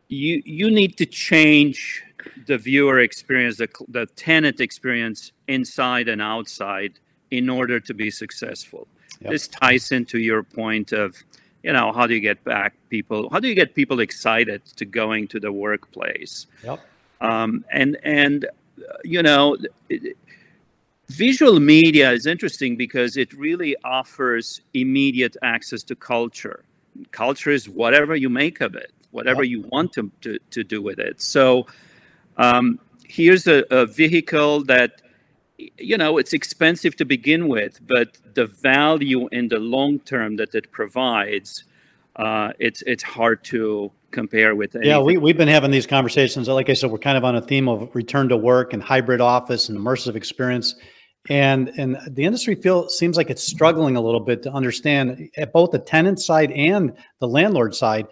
you 0.08 0.42
you 0.44 0.70
need 0.70 0.96
to 0.98 1.06
change 1.06 2.02
the 2.46 2.58
viewer 2.58 3.00
experience, 3.00 3.56
the 3.56 3.68
the 3.88 4.06
tenant 4.06 4.60
experience 4.60 5.32
inside 5.48 6.08
and 6.08 6.20
outside 6.20 6.98
in 7.30 7.48
order 7.48 7.80
to 7.80 7.94
be 7.94 8.10
successful. 8.10 8.86
Yep. 9.20 9.30
This 9.30 9.48
ties 9.48 9.92
into 9.92 10.18
your 10.18 10.42
point 10.42 10.92
of 10.92 11.16
you 11.62 11.72
know 11.72 11.92
how 11.92 12.06
do 12.06 12.14
you 12.14 12.20
get 12.20 12.42
back 12.44 12.74
people 12.90 13.28
how 13.30 13.40
do 13.40 13.48
you 13.48 13.54
get 13.54 13.74
people 13.74 14.00
excited 14.00 14.64
to 14.76 14.84
going 14.84 15.26
to 15.26 15.40
the 15.40 15.50
workplace 15.50 16.46
yep 16.62 16.80
um, 17.20 17.64
and 17.72 17.96
and 18.02 18.44
uh, 18.44 18.96
you 19.04 19.22
know, 19.22 19.56
visual 21.08 21.60
media 21.60 22.10
is 22.12 22.26
interesting 22.26 22.76
because 22.76 23.16
it 23.16 23.32
really 23.32 23.76
offers 23.84 24.60
immediate 24.74 25.36
access 25.42 25.82
to 25.84 25.96
culture. 25.96 26.64
Culture 27.10 27.50
is 27.50 27.68
whatever 27.68 28.16
you 28.16 28.28
make 28.28 28.60
of 28.60 28.74
it, 28.74 28.92
whatever 29.16 29.42
you 29.42 29.62
want 29.72 29.92
to, 29.94 30.10
to, 30.20 30.38
to 30.50 30.62
do 30.62 30.80
with 30.80 30.98
it. 30.98 31.20
So 31.20 31.66
um, 32.36 32.78
here's 33.04 33.46
a, 33.46 33.64
a 33.70 33.86
vehicle 33.86 34.64
that 34.64 35.02
you 35.78 35.96
know 35.96 36.18
it's 36.18 36.34
expensive 36.34 36.94
to 36.96 37.06
begin 37.06 37.48
with 37.48 37.80
but 37.86 38.18
the 38.34 38.44
value 38.44 39.26
in 39.32 39.48
the 39.48 39.58
long 39.58 39.98
term 40.00 40.36
that 40.36 40.54
it 40.54 40.70
provides 40.70 41.64
uh, 42.16 42.52
it's 42.58 42.82
it's 42.82 43.02
hard 43.02 43.44
to 43.44 43.92
compare 44.10 44.54
with. 44.54 44.74
Anything. 44.74 44.90
Yeah, 44.90 45.00
we, 45.00 45.18
we've 45.18 45.36
been 45.36 45.48
having 45.48 45.70
these 45.70 45.86
conversations. 45.86 46.48
Like 46.48 46.70
I 46.70 46.72
said, 46.72 46.90
we're 46.90 46.98
kind 46.98 47.18
of 47.18 47.24
on 47.24 47.36
a 47.36 47.42
theme 47.42 47.68
of 47.68 47.94
return 47.94 48.30
to 48.30 48.36
work 48.36 48.72
and 48.72 48.82
hybrid 48.82 49.20
office 49.20 49.68
and 49.68 49.78
immersive 49.78 50.16
experience. 50.16 50.74
And 51.28 51.68
and 51.76 51.98
the 52.08 52.24
industry 52.24 52.54
feel 52.54 52.88
seems 52.88 53.16
like 53.16 53.30
it's 53.30 53.42
struggling 53.42 53.96
a 53.96 54.00
little 54.00 54.20
bit 54.20 54.42
to 54.44 54.52
understand 54.52 55.28
at 55.36 55.52
both 55.52 55.72
the 55.72 55.78
tenant 55.78 56.20
side 56.20 56.50
and 56.52 56.94
the 57.20 57.28
landlord 57.28 57.74
side, 57.74 58.06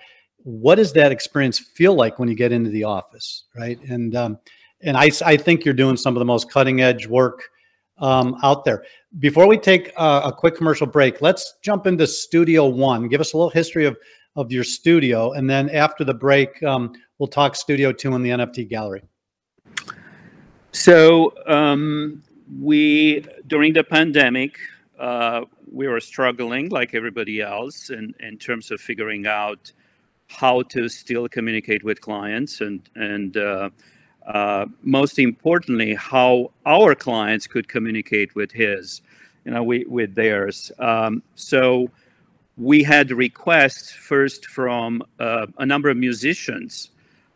what 0.44 0.76
does 0.76 0.92
that 0.92 1.10
experience 1.10 1.58
feel 1.58 1.94
like 1.94 2.18
when 2.18 2.28
you 2.28 2.34
get 2.34 2.52
into 2.52 2.70
the 2.70 2.84
office, 2.84 3.44
right? 3.56 3.80
And 3.88 4.14
um, 4.14 4.38
and 4.82 4.96
I 4.96 5.10
I 5.24 5.36
think 5.36 5.64
you're 5.64 5.74
doing 5.74 5.96
some 5.96 6.14
of 6.14 6.20
the 6.20 6.24
most 6.24 6.50
cutting 6.50 6.80
edge 6.80 7.06
work 7.06 7.48
um, 7.98 8.36
out 8.42 8.64
there. 8.64 8.84
Before 9.18 9.48
we 9.48 9.56
take 9.56 9.92
a, 9.96 10.22
a 10.26 10.32
quick 10.32 10.54
commercial 10.56 10.86
break, 10.86 11.22
let's 11.22 11.54
jump 11.62 11.86
into 11.86 12.06
Studio 12.06 12.66
One. 12.66 13.08
Give 13.08 13.20
us 13.20 13.32
a 13.32 13.36
little 13.36 13.50
history 13.50 13.86
of 13.86 13.96
of 14.36 14.52
your 14.52 14.64
studio. 14.64 15.32
And 15.32 15.48
then 15.48 15.70
after 15.70 16.04
the 16.04 16.14
break, 16.14 16.62
um, 16.62 16.92
we'll 17.18 17.28
talk 17.28 17.56
Studio 17.56 17.92
Two 17.92 18.14
in 18.14 18.22
the 18.22 18.30
NFT 18.30 18.68
gallery. 18.68 19.02
So 20.72 21.32
um, 21.46 22.22
we 22.60 23.24
during 23.46 23.72
the 23.72 23.84
pandemic, 23.84 24.58
uh, 24.98 25.42
we 25.72 25.88
were 25.88 26.00
struggling 26.00 26.68
like 26.68 26.94
everybody 26.94 27.40
else 27.40 27.90
in, 27.90 28.14
in 28.20 28.38
terms 28.38 28.70
of 28.70 28.80
figuring 28.80 29.26
out 29.26 29.72
how 30.28 30.62
to 30.62 30.88
still 30.88 31.28
communicate 31.28 31.84
with 31.84 32.00
clients 32.00 32.60
and 32.60 32.88
and 32.94 33.36
uh, 33.36 33.70
uh, 34.26 34.66
most 34.82 35.18
importantly 35.18 35.94
how 35.94 36.50
our 36.64 36.94
clients 36.94 37.46
could 37.46 37.68
communicate 37.68 38.34
with 38.34 38.50
his 38.50 39.02
you 39.44 39.50
know 39.50 39.62
we 39.62 39.84
with 39.84 40.14
theirs 40.14 40.72
um, 40.78 41.22
so 41.34 41.88
we 42.56 42.82
had 42.82 43.10
requests 43.10 43.90
first 43.90 44.46
from 44.46 45.02
uh, 45.18 45.46
a 45.58 45.66
number 45.66 45.90
of 45.90 45.96
musicians 45.96 46.90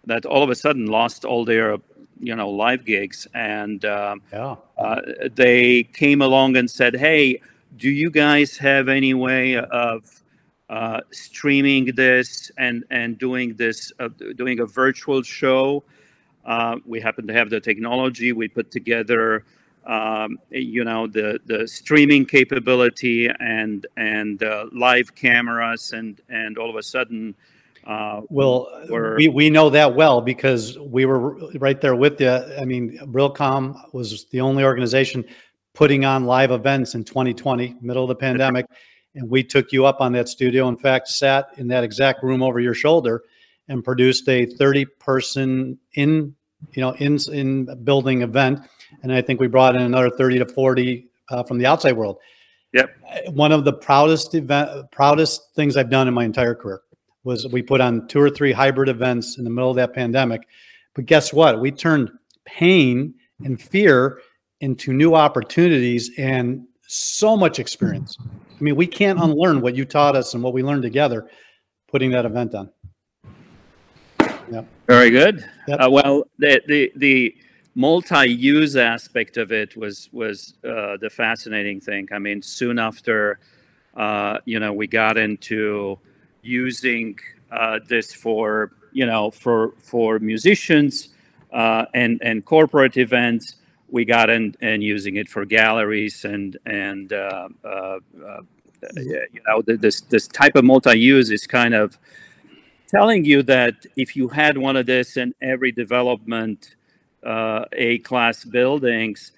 that 0.06 0.24
all 0.24 0.42
of 0.42 0.50
a 0.50 0.54
sudden 0.54 0.86
lost 0.86 1.24
all 1.24 1.44
their 1.44 1.76
you 2.20 2.34
know 2.34 2.48
live 2.48 2.84
gigs 2.84 3.26
and 3.34 3.84
uh, 3.84 4.16
yeah. 4.32 4.56
uh, 4.78 5.00
they 5.34 5.82
came 5.82 6.22
along 6.22 6.56
and 6.56 6.70
said 6.70 6.96
hey 6.96 7.40
do 7.76 7.90
you 7.90 8.10
guys 8.10 8.56
have 8.56 8.88
any 8.88 9.12
way 9.14 9.56
of 9.56 10.22
uh, 10.68 11.00
streaming 11.10 11.86
this 11.94 12.50
and 12.58 12.84
and 12.90 13.18
doing 13.18 13.54
this 13.54 13.92
uh, 14.00 14.08
doing 14.36 14.60
a 14.60 14.66
virtual 14.66 15.22
show. 15.22 15.84
Uh, 16.44 16.76
we 16.86 17.00
happen 17.00 17.26
to 17.26 17.32
have 17.32 17.50
the 17.50 17.60
technology. 17.60 18.32
We 18.32 18.48
put 18.48 18.70
together 18.70 19.44
um, 19.88 20.38
you 20.50 20.84
know 20.84 21.06
the 21.06 21.40
the 21.46 21.66
streaming 21.66 22.26
capability 22.26 23.28
and 23.40 23.86
and 23.96 24.42
uh, 24.42 24.66
live 24.72 25.14
cameras 25.14 25.92
and 25.92 26.20
and 26.28 26.58
all 26.58 26.68
of 26.68 26.76
a 26.76 26.82
sudden 26.82 27.34
uh, 27.86 28.20
well 28.28 28.68
we, 29.16 29.28
we 29.28 29.48
know 29.48 29.70
that 29.70 29.94
well 29.94 30.20
because 30.20 30.78
we 30.78 31.06
were 31.06 31.36
right 31.58 31.80
there 31.80 31.96
with 31.96 32.20
you 32.20 32.30
i 32.30 32.64
mean 32.64 32.98
realcomm 33.06 33.74
was 33.94 34.26
the 34.26 34.40
only 34.40 34.62
organization 34.62 35.24
putting 35.72 36.04
on 36.04 36.24
live 36.24 36.50
events 36.50 36.94
in 36.94 37.02
2020 37.02 37.76
middle 37.80 38.02
of 38.02 38.08
the 38.08 38.14
pandemic 38.14 38.66
and 39.18 39.28
we 39.28 39.42
took 39.42 39.72
you 39.72 39.84
up 39.84 40.00
on 40.00 40.12
that 40.12 40.28
studio 40.28 40.68
in 40.68 40.76
fact 40.76 41.08
sat 41.08 41.48
in 41.56 41.68
that 41.68 41.84
exact 41.84 42.22
room 42.22 42.42
over 42.42 42.60
your 42.60 42.74
shoulder 42.74 43.22
and 43.68 43.84
produced 43.84 44.28
a 44.28 44.46
30 44.46 44.86
person 44.98 45.78
in 45.94 46.34
you 46.72 46.80
know 46.80 46.92
in 46.92 47.18
in 47.32 47.84
building 47.84 48.22
event 48.22 48.60
and 49.02 49.12
I 49.12 49.22
think 49.22 49.40
we 49.40 49.48
brought 49.48 49.76
in 49.76 49.82
another 49.82 50.10
30 50.10 50.38
to 50.40 50.46
40 50.46 51.08
uh, 51.30 51.42
from 51.42 51.58
the 51.58 51.66
outside 51.66 51.92
world. 51.92 52.18
Yep. 52.72 52.90
One 53.28 53.52
of 53.52 53.64
the 53.64 53.72
proudest 53.72 54.34
event, 54.34 54.90
proudest 54.90 55.54
things 55.54 55.76
I've 55.76 55.90
done 55.90 56.08
in 56.08 56.14
my 56.14 56.24
entire 56.24 56.54
career 56.54 56.82
was 57.24 57.46
we 57.48 57.62
put 57.62 57.80
on 57.80 58.06
two 58.08 58.20
or 58.20 58.30
three 58.30 58.52
hybrid 58.52 58.88
events 58.88 59.38
in 59.38 59.44
the 59.44 59.50
middle 59.50 59.70
of 59.70 59.76
that 59.76 59.94
pandemic. 59.94 60.46
But 60.94 61.06
guess 61.06 61.32
what? 61.32 61.60
We 61.60 61.70
turned 61.70 62.10
pain 62.44 63.14
and 63.44 63.60
fear 63.60 64.20
into 64.60 64.92
new 64.92 65.14
opportunities 65.14 66.10
and 66.18 66.66
so 66.86 67.36
much 67.36 67.58
experience. 67.58 68.16
I 68.58 68.64
mean, 68.64 68.76
we 68.76 68.86
can't 68.86 69.20
unlearn 69.20 69.60
what 69.60 69.76
you 69.76 69.84
taught 69.84 70.16
us 70.16 70.34
and 70.34 70.42
what 70.42 70.52
we 70.52 70.62
learned 70.62 70.82
together 70.82 71.28
putting 71.90 72.10
that 72.10 72.24
event 72.24 72.54
on. 72.54 72.70
Yeah. 74.50 74.62
Very 74.86 75.10
good. 75.10 75.44
Yep. 75.68 75.80
Uh, 75.80 75.90
well, 75.90 76.24
the, 76.38 76.60
the, 76.66 76.92
the, 76.96 77.34
multi-use 77.74 78.74
aspect 78.74 79.36
of 79.36 79.52
it 79.52 79.76
was 79.76 80.08
was 80.12 80.54
uh, 80.64 80.96
the 81.00 81.08
fascinating 81.08 81.80
thing. 81.80 82.08
I 82.10 82.18
mean, 82.18 82.42
soon 82.42 82.76
after, 82.76 83.38
uh, 83.96 84.38
you 84.46 84.58
know, 84.58 84.72
we 84.72 84.88
got 84.88 85.16
into 85.16 85.96
using 86.42 87.16
uh, 87.52 87.78
this 87.88 88.12
for 88.12 88.72
you 88.92 89.06
know 89.06 89.30
for 89.30 89.74
for 89.78 90.18
musicians 90.18 91.10
uh, 91.52 91.84
and 91.94 92.20
and 92.20 92.44
corporate 92.44 92.96
events. 92.96 93.56
We 93.90 94.04
got 94.04 94.30
in 94.30 94.54
and 94.60 94.82
using 94.82 95.16
it 95.16 95.28
for 95.28 95.44
galleries 95.44 96.24
and 96.24 96.56
and 96.66 97.12
uh, 97.12 97.48
uh, 97.64 97.98
you 98.96 99.40
know 99.46 99.62
this 99.62 100.02
this 100.02 100.28
type 100.28 100.56
of 100.56 100.64
multi-use 100.64 101.30
is 101.30 101.46
kind 101.46 101.74
of 101.74 101.98
telling 102.88 103.24
you 103.24 103.42
that 103.44 103.74
if 103.96 104.16
you 104.16 104.28
had 104.28 104.56
one 104.56 104.76
of 104.76 104.86
this 104.86 105.16
in 105.16 105.34
every 105.40 105.72
development 105.72 106.76
uh, 107.24 107.64
A 107.72 107.98
class 107.98 108.44
buildings, 108.44 109.32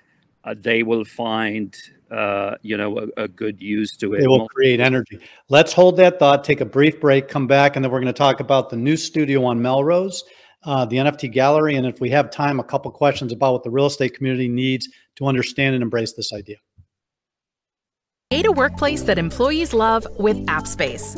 uh, 0.44 0.54
they 0.58 0.82
will 0.82 1.04
find 1.04 1.76
uh, 2.10 2.56
you 2.62 2.76
know 2.76 2.98
a, 2.98 3.24
a, 3.24 3.28
good 3.28 3.60
use 3.60 3.96
to 3.96 4.14
it. 4.14 4.20
They 4.20 4.26
will 4.26 4.48
create 4.48 4.80
energy. 4.80 5.20
Let's 5.48 5.72
hold 5.72 5.96
that 5.98 6.18
thought. 6.18 6.44
Take 6.44 6.60
a 6.60 6.64
brief 6.64 7.00
break. 7.00 7.28
Come 7.28 7.46
back, 7.46 7.76
and 7.76 7.84
then 7.84 7.90
we're 7.92 8.00
going 8.00 8.12
to 8.12 8.18
talk 8.18 8.40
about 8.40 8.68
the 8.70 8.76
new 8.76 8.96
studio 8.96 9.44
on 9.44 9.62
Melrose, 9.62 10.24
uh, 10.64 10.84
the 10.84 10.96
NFT 10.96 11.32
gallery, 11.32 11.76
and 11.76 11.86
if 11.86 12.00
we 12.00 12.10
have 12.10 12.30
time, 12.30 12.60
a 12.60 12.64
couple 12.64 12.90
questions 12.90 13.32
about 13.32 13.52
what 13.52 13.62
the 13.64 13.70
real 13.70 13.86
estate 13.86 14.14
community 14.14 14.48
needs 14.48 14.88
to 15.16 15.26
understand 15.26 15.74
and 15.74 15.82
embrace 15.82 16.12
this 16.12 16.32
idea. 16.32 16.56
Create 18.30 18.46
a 18.46 18.52
workplace 18.52 19.02
that 19.02 19.18
employees 19.18 19.74
love 19.74 20.06
with 20.18 20.36
AppSpace. 20.46 21.16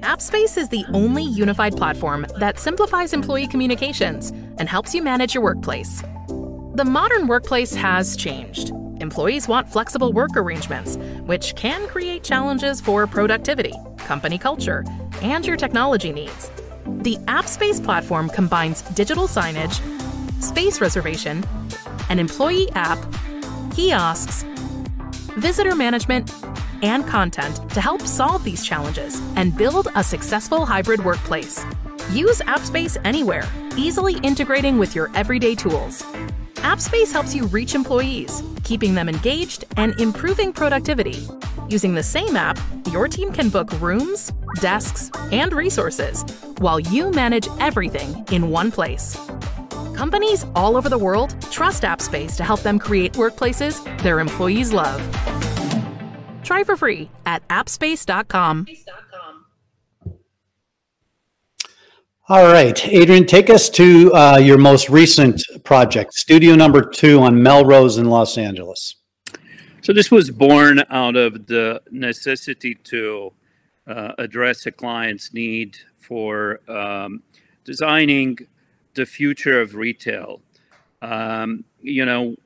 AppSpace 0.00 0.58
is 0.58 0.68
the 0.68 0.84
only 0.92 1.22
unified 1.24 1.74
platform 1.74 2.26
that 2.38 2.58
simplifies 2.58 3.14
employee 3.14 3.46
communications 3.46 4.30
and 4.58 4.68
helps 4.68 4.94
you 4.94 5.02
manage 5.02 5.34
your 5.34 5.42
workplace. 5.42 6.02
The 6.74 6.84
modern 6.84 7.28
workplace 7.28 7.74
has 7.74 8.14
changed. 8.16 8.72
Employees 9.00 9.48
want 9.48 9.70
flexible 9.70 10.12
work 10.12 10.36
arrangements, 10.36 10.96
which 11.24 11.54
can 11.56 11.88
create 11.88 12.22
challenges 12.22 12.80
for 12.80 13.06
productivity, 13.06 13.72
company 13.96 14.36
culture, 14.36 14.84
and 15.22 15.46
your 15.46 15.56
technology 15.56 16.12
needs. 16.12 16.50
The 16.98 17.16
AppSpace 17.28 17.82
platform 17.82 18.28
combines 18.28 18.82
digital 18.82 19.26
signage, 19.26 19.80
space 20.42 20.80
reservation, 20.80 21.44
an 22.08 22.18
employee 22.18 22.70
app, 22.72 22.98
kiosks, 23.74 24.44
visitor 25.36 25.74
management, 25.74 26.32
and 26.82 27.06
content 27.06 27.70
to 27.70 27.80
help 27.80 28.02
solve 28.02 28.44
these 28.44 28.64
challenges 28.64 29.20
and 29.36 29.56
build 29.56 29.88
a 29.94 30.04
successful 30.04 30.66
hybrid 30.66 31.04
workplace. 31.04 31.64
Use 32.12 32.40
AppSpace 32.40 32.98
anywhere, 33.04 33.48
easily 33.76 34.18
integrating 34.22 34.78
with 34.78 34.94
your 34.94 35.10
everyday 35.14 35.54
tools. 35.54 36.04
AppSpace 36.60 37.10
helps 37.10 37.34
you 37.34 37.46
reach 37.46 37.74
employees, 37.74 38.42
keeping 38.64 38.94
them 38.94 39.08
engaged 39.08 39.64
and 39.78 39.98
improving 39.98 40.52
productivity. 40.52 41.26
Using 41.70 41.94
the 41.94 42.02
same 42.02 42.36
app, 42.36 42.58
your 42.92 43.08
team 43.08 43.32
can 43.32 43.48
book 43.48 43.72
rooms, 43.80 44.30
desks, 44.56 45.10
and 45.32 45.54
resources 45.54 46.22
while 46.58 46.78
you 46.78 47.10
manage 47.12 47.48
everything 47.60 48.26
in 48.30 48.50
one 48.50 48.70
place. 48.70 49.18
Companies 49.94 50.44
all 50.54 50.76
over 50.76 50.90
the 50.90 50.98
world 50.98 51.34
trust 51.50 51.82
AppSpace 51.82 52.36
to 52.36 52.44
help 52.44 52.60
them 52.60 52.78
create 52.78 53.14
workplaces 53.14 53.82
their 54.02 54.20
employees 54.20 54.70
love. 54.74 55.00
Try 56.42 56.62
for 56.62 56.76
free 56.76 57.08
at 57.24 57.46
appspace.com. 57.48 58.66
All 62.30 62.44
right, 62.44 62.86
Adrian, 62.86 63.26
take 63.26 63.50
us 63.50 63.68
to 63.70 64.14
uh, 64.14 64.36
your 64.36 64.56
most 64.56 64.88
recent 64.88 65.42
project, 65.64 66.14
studio 66.14 66.54
number 66.54 66.80
two 66.80 67.22
on 67.22 67.42
Melrose 67.42 67.98
in 67.98 68.04
Los 68.08 68.38
Angeles. 68.38 68.94
So, 69.82 69.92
this 69.92 70.12
was 70.12 70.30
born 70.30 70.84
out 70.90 71.16
of 71.16 71.46
the 71.46 71.82
necessity 71.90 72.76
to 72.84 73.32
uh, 73.88 74.12
address 74.18 74.64
a 74.66 74.70
client's 74.70 75.34
need 75.34 75.76
for 75.98 76.60
um, 76.70 77.24
designing 77.64 78.38
the 78.94 79.06
future 79.06 79.60
of 79.60 79.74
retail. 79.74 80.40
Um, 81.02 81.64
you 81.82 82.04
know, 82.04 82.36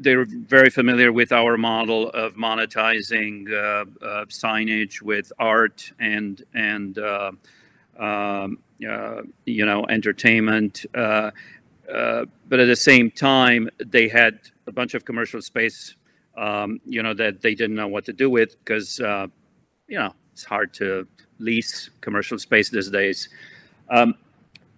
they're 0.00 0.26
very 0.26 0.68
familiar 0.68 1.14
with 1.14 1.32
our 1.32 1.56
model 1.56 2.10
of 2.10 2.34
monetizing 2.34 3.50
uh, 3.50 3.86
uh, 4.04 4.24
signage 4.26 5.00
with 5.00 5.32
art 5.38 5.92
and 5.98 6.44
and 6.52 6.98
uh, 6.98 7.32
um, 7.98 8.58
you 8.78 9.66
know 9.66 9.86
entertainment. 9.88 10.84
Uh, 10.94 11.30
uh, 11.92 12.24
but 12.48 12.60
at 12.60 12.66
the 12.66 12.76
same 12.76 13.10
time, 13.10 13.68
they 13.78 14.08
had 14.08 14.38
a 14.66 14.72
bunch 14.72 14.94
of 14.94 15.04
commercial 15.04 15.42
space, 15.42 15.96
um, 16.36 16.80
you 16.86 17.02
know, 17.02 17.12
that 17.12 17.42
they 17.42 17.54
didn't 17.54 17.76
know 17.76 17.88
what 17.88 18.04
to 18.06 18.12
do 18.12 18.30
with 18.30 18.56
because 18.64 18.98
you 18.98 19.98
know 19.98 20.14
it's 20.32 20.44
hard 20.44 20.72
to 20.74 21.06
lease 21.38 21.90
commercial 22.00 22.38
space 22.38 22.70
these 22.70 22.90
days. 22.90 23.28
Um, 23.90 24.14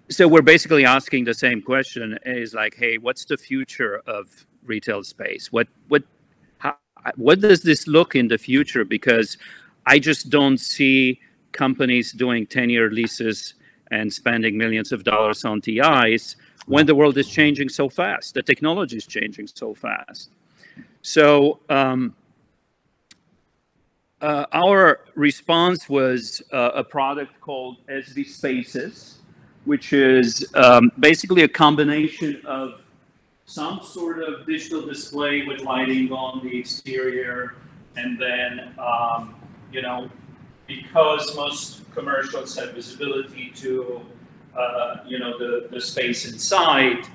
so 0.08 0.28
we're 0.28 0.42
basically 0.42 0.84
asking 0.84 1.24
the 1.24 1.34
same 1.34 1.62
question: 1.62 2.18
is 2.24 2.54
like, 2.54 2.74
hey, 2.76 2.98
what's 2.98 3.24
the 3.24 3.36
future 3.36 4.02
of 4.06 4.46
retail 4.64 5.02
space? 5.02 5.52
What 5.52 5.68
what 5.88 6.02
how, 6.58 6.76
what 7.16 7.40
does 7.40 7.62
this 7.62 7.86
look 7.86 8.14
in 8.14 8.28
the 8.28 8.38
future? 8.38 8.84
Because 8.84 9.38
I 9.86 9.98
just 9.98 10.30
don't 10.30 10.58
see 10.58 11.20
companies 11.52 12.12
doing 12.12 12.46
10-year 12.46 12.90
leases 12.90 13.54
and 13.90 14.12
spending 14.12 14.56
millions 14.56 14.92
of 14.92 15.04
dollars 15.04 15.44
on 15.44 15.60
TIs 15.60 16.36
when 16.66 16.86
the 16.86 16.94
world 16.94 17.16
is 17.18 17.28
changing 17.28 17.68
so 17.68 17.88
fast. 17.88 18.34
The 18.34 18.42
technology 18.42 18.96
is 18.96 19.06
changing 19.06 19.46
so 19.46 19.74
fast. 19.74 20.30
So 21.02 21.60
um, 21.68 22.14
uh, 24.20 24.46
our 24.52 25.00
response 25.14 25.88
was 25.88 26.42
uh, 26.52 26.70
a 26.74 26.82
product 26.82 27.40
called 27.40 27.76
SV 27.88 28.26
Spaces, 28.26 29.18
which 29.64 29.92
is 29.92 30.46
um, 30.54 30.90
basically 30.98 31.42
a 31.42 31.48
combination 31.48 32.40
of 32.46 32.82
some 33.44 33.80
sort 33.82 34.22
of 34.22 34.46
digital 34.46 34.84
display 34.84 35.46
with 35.46 35.60
lighting 35.60 36.10
on 36.10 36.44
the 36.44 36.58
exterior, 36.58 37.54
and 37.96 38.20
then 38.20 38.74
um, 38.78 39.36
you 39.70 39.82
know 39.82 40.10
because 40.66 41.34
most 41.36 41.82
commercials 41.94 42.56
have 42.58 42.74
visibility 42.74 43.52
to 43.56 44.00
uh, 44.56 44.96
you 45.06 45.18
know 45.18 45.38
the, 45.38 45.68
the 45.70 45.80
space 45.80 46.30
inside, 46.30 47.06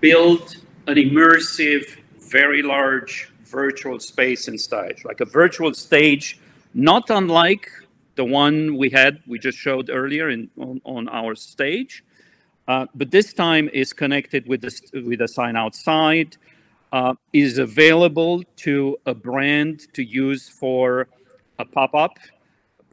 build 0.00 0.56
an 0.86 0.96
immersive, 0.96 1.84
very 2.30 2.62
large 2.62 3.30
virtual 3.44 3.98
space 3.98 4.48
inside, 4.48 4.98
like 5.04 5.20
a 5.20 5.24
virtual 5.24 5.72
stage, 5.74 6.38
not 6.74 7.10
unlike 7.10 7.70
the 8.16 8.24
one 8.24 8.76
we 8.76 8.90
had 8.90 9.22
we 9.26 9.38
just 9.38 9.58
showed 9.58 9.90
earlier 9.90 10.30
in 10.30 10.50
on, 10.58 10.80
on 10.84 11.08
our 11.08 11.34
stage. 11.34 12.04
Uh, 12.66 12.86
but 12.94 13.10
this 13.10 13.32
time 13.32 13.70
is 13.72 13.94
connected 13.94 14.46
with 14.46 14.60
the, 14.60 15.02
with 15.06 15.22
a 15.22 15.28
sign 15.28 15.56
outside, 15.56 16.36
uh, 16.92 17.14
is 17.32 17.56
available 17.58 18.42
to 18.56 18.98
a 19.06 19.14
brand 19.14 19.92
to 19.94 20.02
use 20.02 20.48
for 20.48 21.08
a 21.58 21.64
pop-up, 21.64 22.18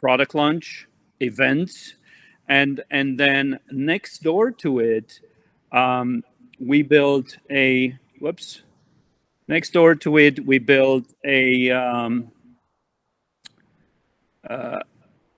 product 0.06 0.36
launch, 0.36 0.88
events, 1.20 1.96
and, 2.48 2.84
and 2.92 3.20
then 3.20 3.60
next 3.72 4.22
door 4.22 4.52
to 4.52 4.78
it, 4.78 5.20
um, 5.72 6.24
we 6.60 6.84
built 6.84 7.38
a, 7.50 7.98
whoops, 8.20 8.62
next 9.48 9.72
door 9.72 9.96
to 9.96 10.20
it, 10.20 10.46
we 10.46 10.60
built 10.60 11.06
a 11.26 11.72
um, 11.72 12.32
uh, 14.48 14.78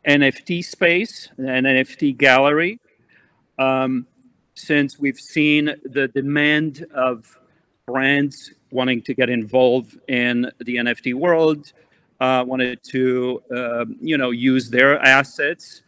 NFT 0.06 0.66
space, 0.66 1.30
an 1.38 1.64
NFT 1.64 2.18
gallery. 2.18 2.82
Um, 3.58 4.06
since 4.54 5.00
we've 5.00 5.18
seen 5.18 5.76
the 5.86 6.10
demand 6.10 6.86
of 6.94 7.40
brands 7.86 8.52
wanting 8.70 9.02
to 9.04 9.14
get 9.14 9.30
involved 9.30 9.98
in 10.10 10.52
the 10.60 10.76
NFT 10.76 11.14
world, 11.14 11.72
uh, 12.20 12.44
wanted 12.48 12.84
to 12.84 13.42
uh, 13.56 13.86
you 14.00 14.18
know 14.18 14.32
use 14.32 14.70
their 14.70 15.00
assets. 15.00 15.82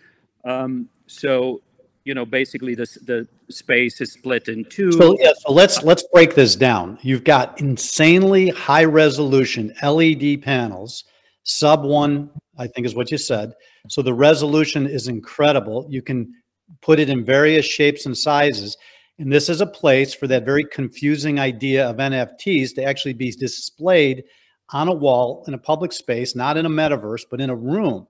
Um, 0.45 0.89
so 1.07 1.61
you 2.03 2.13
know 2.13 2.25
basically 2.25 2.75
the 2.75 2.85
the 3.05 3.27
space 3.49 3.99
is 4.01 4.13
split 4.13 4.47
in 4.47 4.65
two. 4.65 4.91
So 4.91 5.17
yeah, 5.19 5.33
so 5.37 5.51
let's 5.51 5.83
let's 5.83 6.05
break 6.13 6.35
this 6.35 6.55
down. 6.55 6.97
You've 7.01 7.23
got 7.23 7.59
insanely 7.59 8.49
high 8.49 8.85
resolution 8.85 9.73
LED 9.81 10.41
panels, 10.41 11.05
sub 11.43 11.83
one, 11.83 12.29
I 12.57 12.67
think 12.67 12.85
is 12.85 12.95
what 12.95 13.11
you 13.11 13.17
said. 13.17 13.53
So 13.87 14.01
the 14.01 14.13
resolution 14.13 14.85
is 14.85 15.07
incredible. 15.07 15.87
You 15.89 16.01
can 16.01 16.33
put 16.81 16.99
it 16.99 17.09
in 17.09 17.25
various 17.25 17.65
shapes 17.65 18.05
and 18.05 18.15
sizes. 18.15 18.77
And 19.17 19.31
this 19.31 19.49
is 19.49 19.59
a 19.59 19.65
place 19.65 20.13
for 20.13 20.27
that 20.27 20.45
very 20.45 20.63
confusing 20.63 21.39
idea 21.39 21.89
of 21.89 21.97
NFTs 21.97 22.73
to 22.75 22.83
actually 22.83 23.13
be 23.13 23.31
displayed 23.31 24.23
on 24.71 24.87
a 24.87 24.93
wall 24.93 25.43
in 25.47 25.53
a 25.53 25.57
public 25.57 25.91
space, 25.91 26.35
not 26.35 26.57
in 26.57 26.65
a 26.65 26.69
metaverse, 26.69 27.23
but 27.29 27.41
in 27.41 27.49
a 27.49 27.55
room. 27.55 28.07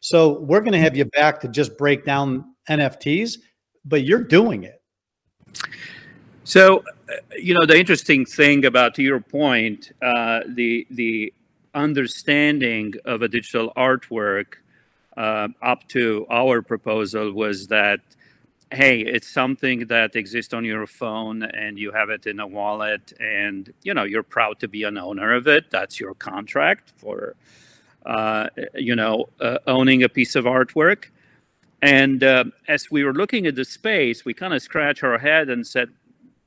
So 0.00 0.40
we're 0.40 0.60
going 0.60 0.72
to 0.72 0.78
have 0.78 0.96
you 0.96 1.04
back 1.04 1.40
to 1.40 1.48
just 1.48 1.76
break 1.76 2.04
down 2.04 2.54
NFTs, 2.68 3.38
but 3.84 4.04
you're 4.04 4.24
doing 4.24 4.64
it. 4.64 4.82
So, 6.44 6.78
uh, 7.08 7.16
you 7.38 7.54
know, 7.54 7.66
the 7.66 7.78
interesting 7.78 8.24
thing 8.24 8.64
about 8.64 8.94
to 8.94 9.02
your 9.02 9.20
point, 9.20 9.92
uh, 10.02 10.40
the 10.48 10.86
the 10.90 11.32
understanding 11.74 12.94
of 13.04 13.22
a 13.22 13.28
digital 13.28 13.72
artwork 13.76 14.54
uh, 15.16 15.48
up 15.62 15.86
to 15.88 16.26
our 16.30 16.62
proposal 16.62 17.32
was 17.32 17.66
that 17.68 18.00
hey 18.72 19.00
it's 19.00 19.28
something 19.28 19.86
that 19.86 20.14
exists 20.14 20.54
on 20.54 20.64
your 20.64 20.86
phone 20.86 21.42
and 21.42 21.78
you 21.78 21.90
have 21.90 22.08
it 22.08 22.26
in 22.26 22.38
a 22.38 22.46
wallet 22.46 23.12
and 23.18 23.72
you 23.82 23.92
know 23.92 24.04
you're 24.04 24.22
proud 24.22 24.60
to 24.60 24.68
be 24.68 24.84
an 24.84 24.96
owner 24.96 25.34
of 25.34 25.48
it. 25.48 25.70
That's 25.70 25.98
your 25.98 26.14
contract 26.14 26.92
for 26.96 27.34
uh, 28.06 28.48
you 28.74 28.94
know 28.94 29.28
uh, 29.40 29.58
owning 29.66 30.02
a 30.02 30.08
piece 30.08 30.36
of 30.36 30.44
artwork. 30.44 31.06
And 31.82 32.22
uh, 32.22 32.44
as 32.68 32.90
we 32.90 33.04
were 33.04 33.14
looking 33.14 33.46
at 33.46 33.56
the 33.56 33.64
space 33.64 34.24
we 34.24 34.34
kind 34.34 34.54
of 34.54 34.62
scratched 34.62 35.02
our 35.02 35.18
head 35.18 35.48
and 35.48 35.66
said 35.66 35.88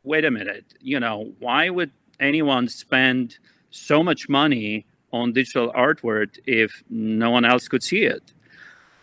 wait 0.03 0.23
a 0.23 0.31
minute 0.31 0.65
you 0.79 0.99
know 0.99 1.33
why 1.39 1.69
would 1.69 1.91
anyone 2.19 2.69
spend 2.69 3.37
so 3.71 4.03
much 4.03 4.29
money 4.29 4.85
on 5.11 5.33
digital 5.33 5.71
artwork 5.73 6.37
if 6.45 6.83
no 6.89 7.31
one 7.31 7.43
else 7.45 7.67
could 7.67 7.83
see 7.83 8.03
it 8.03 8.33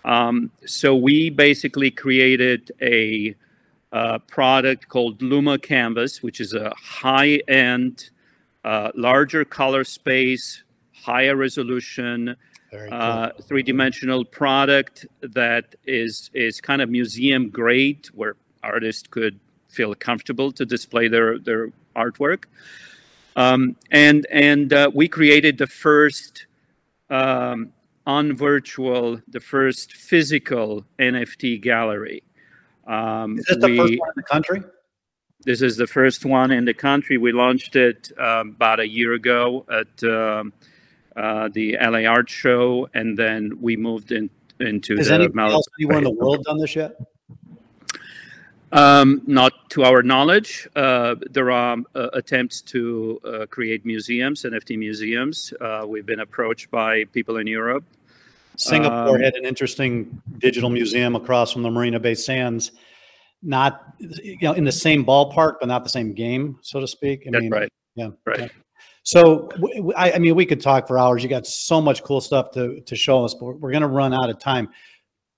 um, 0.04 0.50
so 0.66 0.96
we 0.96 1.30
basically 1.30 1.90
created 1.90 2.72
a, 2.80 3.34
a, 3.92 4.18
product 4.20 4.88
called 4.88 5.20
Luma 5.20 5.58
Canvas, 5.58 6.22
which 6.22 6.40
is 6.40 6.54
a 6.54 6.72
high-end, 6.76 8.10
uh, 8.64 8.92
larger 8.94 9.44
color 9.44 9.84
space, 9.84 10.62
higher 10.92 11.36
resolution, 11.36 12.36
uh, 12.90 13.30
three-dimensional 13.42 14.24
product 14.24 15.06
that 15.20 15.74
is 15.84 16.30
is 16.34 16.60
kind 16.60 16.80
of 16.80 16.88
museum 16.88 17.50
grade, 17.50 18.08
where 18.14 18.36
artists 18.62 19.06
could 19.08 19.40
feel 19.68 19.94
comfortable 19.94 20.52
to 20.52 20.64
display 20.64 21.08
their 21.08 21.38
their 21.38 21.72
artwork. 21.96 22.44
Um, 23.36 23.76
and 23.90 24.26
and 24.30 24.72
uh, 24.72 24.90
we 24.94 25.08
created 25.08 25.58
the 25.58 25.66
first 25.66 26.46
um, 27.08 27.72
on 28.06 28.34
virtual 28.34 29.20
the 29.28 29.40
first 29.40 29.94
physical 29.94 30.84
NFT 30.98 31.60
gallery. 31.60 32.22
Um, 32.86 33.38
is 33.38 33.46
this 33.46 33.58
the 33.58 33.76
first 33.76 33.98
one 33.98 34.08
in 34.08 34.14
the 34.16 34.22
country? 34.22 34.62
This 35.42 35.62
is 35.62 35.76
the 35.76 35.86
first 35.86 36.24
one 36.24 36.50
in 36.50 36.64
the 36.64 36.74
country. 36.74 37.16
We 37.16 37.32
launched 37.32 37.76
it 37.76 38.12
um, 38.18 38.50
about 38.50 38.80
a 38.80 38.88
year 38.88 39.14
ago 39.14 39.64
at 39.70 40.04
um, 40.04 40.52
uh, 41.16 41.48
the 41.52 41.76
LA 41.80 42.04
Art 42.04 42.28
Show, 42.28 42.88
and 42.94 43.18
then 43.18 43.58
we 43.60 43.76
moved 43.76 44.12
in, 44.12 44.28
into 44.58 44.96
Has 44.96 45.08
the. 45.08 45.14
Anyone 45.14 45.50
else, 45.50 45.66
anyone 45.78 45.98
in 45.98 46.04
the 46.04 46.10
world 46.10 46.44
done 46.44 46.58
this 46.58 46.76
yet? 46.76 46.96
Um, 48.72 49.22
not 49.26 49.68
to 49.70 49.82
our 49.82 50.02
knowledge. 50.02 50.68
Uh, 50.76 51.16
there 51.30 51.50
are 51.50 51.76
uh, 51.94 52.08
attempts 52.12 52.60
to 52.62 53.20
uh, 53.24 53.46
create 53.46 53.84
museums, 53.84 54.42
NFT 54.44 54.78
museums. 54.78 55.52
Uh, 55.60 55.84
we've 55.88 56.06
been 56.06 56.20
approached 56.20 56.70
by 56.70 57.04
people 57.06 57.38
in 57.38 57.46
Europe. 57.48 57.84
Singapore 58.56 59.16
um, 59.16 59.20
had 59.22 59.34
an 59.34 59.44
interesting 59.44 60.22
digital 60.38 60.70
museum 60.70 61.16
across 61.16 61.52
from 61.52 61.62
the 61.62 61.70
Marina 61.70 61.98
Bay 61.98 62.14
Sands. 62.14 62.72
Not, 63.42 63.94
you 63.98 64.36
know, 64.42 64.52
in 64.52 64.64
the 64.64 64.72
same 64.72 65.04
ballpark, 65.04 65.54
but 65.60 65.66
not 65.66 65.82
the 65.82 65.90
same 65.90 66.12
game, 66.12 66.58
so 66.60 66.78
to 66.78 66.86
speak. 66.86 67.24
I 67.26 67.30
mean, 67.30 67.50
right. 67.50 67.72
Yeah. 67.96 68.10
Right. 68.24 68.50
So, 69.02 69.48
I, 69.96 70.12
I, 70.12 70.18
mean, 70.18 70.34
we 70.34 70.44
could 70.44 70.60
talk 70.60 70.86
for 70.86 70.98
hours. 70.98 71.22
You 71.22 71.30
got 71.30 71.46
so 71.46 71.80
much 71.80 72.04
cool 72.04 72.20
stuff 72.20 72.50
to, 72.52 72.80
to 72.82 72.94
show 72.94 73.24
us, 73.24 73.34
but 73.34 73.58
we're 73.58 73.70
going 73.72 73.80
to 73.80 73.88
run 73.88 74.12
out 74.12 74.28
of 74.28 74.38
time. 74.38 74.68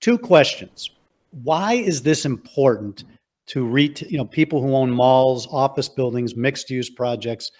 Two 0.01 0.17
questions. 0.17 0.91
Why 1.31 1.75
is 1.75 2.01
this 2.01 2.25
important 2.25 3.05
to 3.47 3.65
reach, 3.65 4.01
you 4.03 4.17
know, 4.17 4.25
people 4.25 4.61
who 4.61 4.73
own 4.75 4.91
malls, 4.91 5.47
office 5.51 5.89
buildings, 5.89 6.35
mixed 6.35 6.69
use 6.69 6.89
projects, 6.89 7.51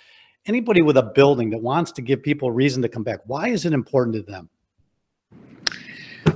anybody 0.45 0.81
with 0.81 0.97
a 0.97 1.03
building 1.03 1.49
that 1.49 1.61
wants 1.61 1.91
to 1.93 2.01
give 2.01 2.23
people 2.23 2.49
a 2.49 2.51
reason 2.51 2.81
to 2.81 2.89
come 2.89 3.03
back. 3.03 3.19
Why 3.25 3.49
is 3.49 3.65
it 3.65 3.73
important 3.73 4.15
to 4.15 4.21
them? 4.23 4.49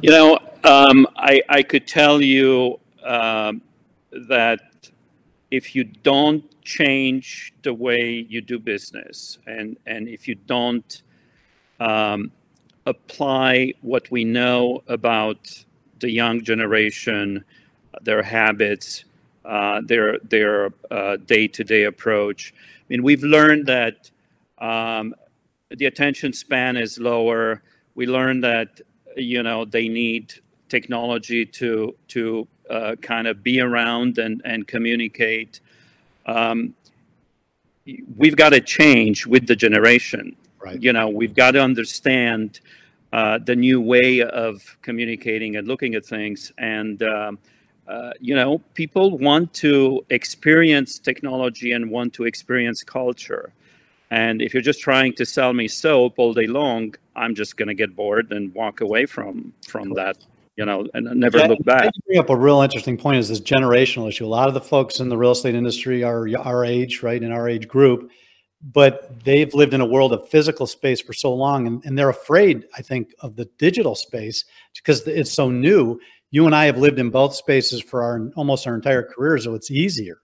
You 0.02 0.12
know, 0.12 0.40
um, 0.64 1.08
I, 1.16 1.42
I 1.50 1.64
could 1.64 1.88
tell 1.88 2.22
you 2.22 2.80
um, 3.04 3.62
that 4.30 4.60
if 5.50 5.76
you 5.76 5.86
don't 5.86 6.44
change 6.64 7.54
the 7.64 7.74
way 7.74 8.26
you 8.28 8.42
do 8.42 8.60
business 8.60 9.38
and, 9.48 9.78
and 9.86 10.10
if 10.10 10.28
you 10.28 10.36
don't 10.36 11.04
um, 11.80 12.32
apply 12.86 13.74
what 13.82 14.12
we 14.12 14.26
know 14.26 14.84
about 14.88 15.64
the 16.00 16.12
young 16.12 16.44
generation, 16.44 17.44
their 18.02 18.22
habits, 18.22 19.06
uh, 19.48 19.82
their 19.86 20.20
their 20.20 20.72
uh, 20.92 21.16
day-to-day 21.26 21.84
approach. 21.84 22.54
I 22.54 22.86
mean, 22.90 23.02
we've 23.02 23.24
learned 23.24 23.66
that 23.68 24.12
um, 24.58 25.16
the 25.70 25.86
attention 25.86 26.34
span 26.34 26.76
is 26.76 27.00
lower. 27.00 27.62
We 27.96 28.08
learned 28.08 28.44
that 28.44 28.82
you 29.16 29.44
know 29.44 29.64
they 29.64 29.88
need 29.88 30.34
technology 30.68 31.46
to 31.46 31.96
to 32.10 32.48
uh, 32.70 32.96
kind 33.02 33.26
of 33.26 33.42
be 33.42 33.62
around 33.62 34.18
and 34.18 34.42
and 34.44 34.68
communicate. 34.68 35.62
Um, 36.26 36.76
we've 38.18 38.36
got 38.36 38.50
to 38.50 38.60
change 38.60 39.26
with 39.26 39.48
the 39.48 39.56
generation. 39.56 40.36
Right. 40.60 40.82
You 40.82 40.92
know, 40.92 41.08
we've 41.08 41.34
got 41.34 41.52
to 41.52 41.62
understand 41.62 42.60
uh, 43.14 43.40
the 43.40 43.56
new 43.56 43.80
way 43.80 44.22
of 44.22 44.78
communicating 44.82 45.56
and 45.56 45.70
looking 45.70 45.96
at 45.96 46.06
things 46.06 46.52
and. 46.58 47.02
Um, 47.02 47.40
uh, 47.88 48.12
you 48.20 48.36
know, 48.36 48.60
people 48.74 49.18
want 49.18 49.54
to 49.54 50.06
experience 50.10 51.00
technology 51.00 51.72
and 51.72 51.90
want 51.90 52.14
to 52.14 52.26
experience 52.26 52.84
culture. 52.84 53.54
And 54.12 54.42
if 54.42 54.54
you're 54.54 54.64
just 54.64 54.82
trying 54.82 55.14
to 55.14 55.26
sell 55.26 55.54
me 55.54 55.68
soap 55.68 56.16
all 56.18 56.34
day 56.34 56.48
long, 56.48 56.96
I'm 57.16 57.36
just 57.36 57.58
going 57.58 57.68
to 57.68 57.74
get 57.74 57.96
bored 57.96 58.32
and 58.32 58.54
walk 58.54 58.82
away 58.82 59.06
from 59.06 59.54
from 59.68 59.94
that, 59.96 60.18
you 60.56 60.66
know, 60.66 60.88
and 60.94 61.06
never 61.20 61.40
yeah, 61.40 61.48
look 61.48 61.64
back. 61.64 61.86
You 61.86 62.02
bring 62.08 62.20
up 62.20 62.30
a 62.30 62.36
real 62.36 62.62
interesting 62.62 62.98
point 62.98 63.18
is 63.18 63.30
this 63.30 63.42
generational 63.42 64.08
issue. 64.08 64.26
A 64.26 64.28
lot 64.28 64.48
of 64.48 64.54
the 64.54 64.62
folks 64.62 65.00
in 65.00 65.10
the 65.10 65.18
real 65.18 65.32
estate 65.32 65.56
industry 65.56 66.04
are 66.04 66.28
our 66.40 66.64
age, 66.64 67.04
right, 67.04 67.22
in 67.22 67.32
our 67.32 67.50
age 67.50 67.68
group, 67.68 68.10
but 68.62 69.24
they've 69.24 69.54
lived 69.54 69.74
in 69.74 69.82
a 69.82 69.86
world 69.86 70.14
of 70.14 70.28
physical 70.30 70.68
space 70.68 71.02
for 71.02 71.14
so 71.14 71.34
long, 71.34 71.68
and, 71.68 71.84
and 71.86 71.98
they're 71.98 72.10
afraid, 72.10 72.66
I 72.78 72.82
think, 72.82 73.14
of 73.20 73.36
the 73.36 73.46
digital 73.58 73.96
space 73.96 74.46
because 74.76 75.06
it's 75.08 75.32
so 75.32 75.50
new 75.50 76.00
you 76.32 76.46
and 76.46 76.56
I 76.56 76.66
have 76.66 76.78
lived 76.78 77.00
in 77.00 77.10
both 77.10 77.36
spaces 77.36 77.82
for 77.82 78.04
our 78.04 78.30
almost 78.36 78.68
our 78.68 78.76
entire 78.76 79.04
career, 79.04 79.38
so 79.38 79.54
it's 79.54 79.72
easier. 79.72 80.20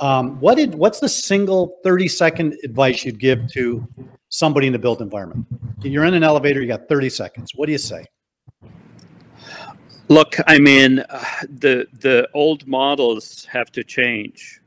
Um, 0.00 0.38
what 0.40 0.56
did 0.56 0.74
what's 0.74 1.00
the 1.00 1.08
single 1.08 1.78
30 1.82 2.08
second 2.08 2.56
advice 2.64 3.04
you'd 3.04 3.18
give 3.18 3.50
to 3.52 3.86
somebody 4.28 4.66
in 4.66 4.72
the 4.72 4.78
built 4.78 5.00
environment? 5.00 5.46
You're 5.80 6.04
in 6.04 6.14
an 6.14 6.22
elevator, 6.22 6.60
you 6.60 6.68
got 6.68 6.88
30 6.88 7.08
seconds. 7.08 7.52
What 7.54 7.66
do 7.66 7.72
you 7.72 7.78
say? 7.78 8.04
Look, 10.08 10.36
I 10.46 10.58
mean, 10.58 10.96
the 11.48 11.86
the 12.00 12.28
old 12.34 12.66
models 12.66 13.46
have 13.46 13.72
to 13.72 13.82
change. 13.82 14.60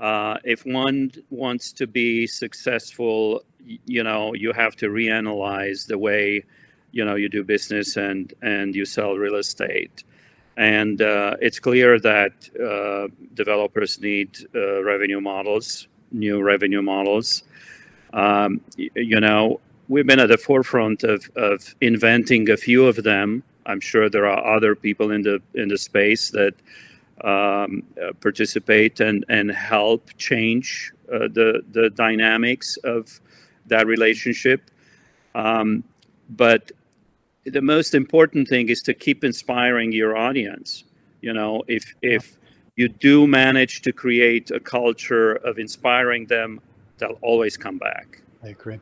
Uh, 0.00 0.38
if 0.44 0.64
one 0.64 1.12
wants 1.28 1.72
to 1.74 1.86
be 1.86 2.26
successful, 2.26 3.44
you 3.84 4.02
know, 4.02 4.34
you 4.34 4.52
have 4.52 4.74
to 4.76 4.88
reanalyze 4.88 5.86
the 5.86 5.98
way 5.98 6.42
you 6.92 7.04
know 7.04 7.14
you 7.14 7.28
do 7.28 7.44
business 7.44 7.96
and 7.96 8.32
and 8.42 8.74
you 8.74 8.84
sell 8.84 9.14
real 9.14 9.36
estate. 9.36 10.04
And 10.56 11.00
uh, 11.00 11.36
it's 11.40 11.58
clear 11.58 11.98
that 12.00 12.32
uh, 12.60 13.08
developers 13.34 14.00
need 14.00 14.36
uh, 14.54 14.82
revenue 14.82 15.20
models 15.20 15.88
new 16.12 16.42
revenue 16.42 16.82
models. 16.82 17.42
Um, 18.12 18.60
you 18.76 19.20
know 19.20 19.60
we've 19.88 20.06
been 20.06 20.20
at 20.20 20.28
the 20.28 20.38
forefront 20.38 21.02
of, 21.04 21.30
of 21.36 21.74
inventing 21.80 22.50
a 22.50 22.56
few 22.56 22.86
of 22.86 22.96
them. 23.02 23.42
I'm 23.66 23.80
sure 23.80 24.08
there 24.08 24.26
are 24.26 24.56
other 24.56 24.74
people 24.74 25.10
in 25.10 25.22
the 25.22 25.40
in 25.54 25.68
the 25.68 25.78
space 25.78 26.30
that 26.30 26.54
um, 27.22 27.82
uh, 28.02 28.12
participate 28.20 29.00
and 29.00 29.24
and 29.28 29.50
help 29.50 30.10
change 30.16 30.92
uh, 31.12 31.28
the 31.28 31.62
the 31.72 31.90
dynamics 31.90 32.76
of 32.84 33.20
that 33.66 33.86
relationship. 33.86 34.70
Um, 35.34 35.84
but 36.30 36.72
the 37.50 37.62
most 37.62 37.94
important 37.94 38.48
thing 38.48 38.68
is 38.68 38.82
to 38.82 38.94
keep 38.94 39.24
inspiring 39.24 39.92
your 39.92 40.16
audience. 40.16 40.84
You 41.20 41.32
know, 41.32 41.62
if 41.68 41.94
if 42.02 42.38
you 42.76 42.88
do 42.88 43.26
manage 43.26 43.82
to 43.82 43.92
create 43.92 44.50
a 44.50 44.60
culture 44.60 45.34
of 45.34 45.58
inspiring 45.58 46.26
them, 46.26 46.60
they'll 46.98 47.18
always 47.22 47.56
come 47.56 47.78
back. 47.78 48.22
I 48.42 48.48
agree. 48.48 48.80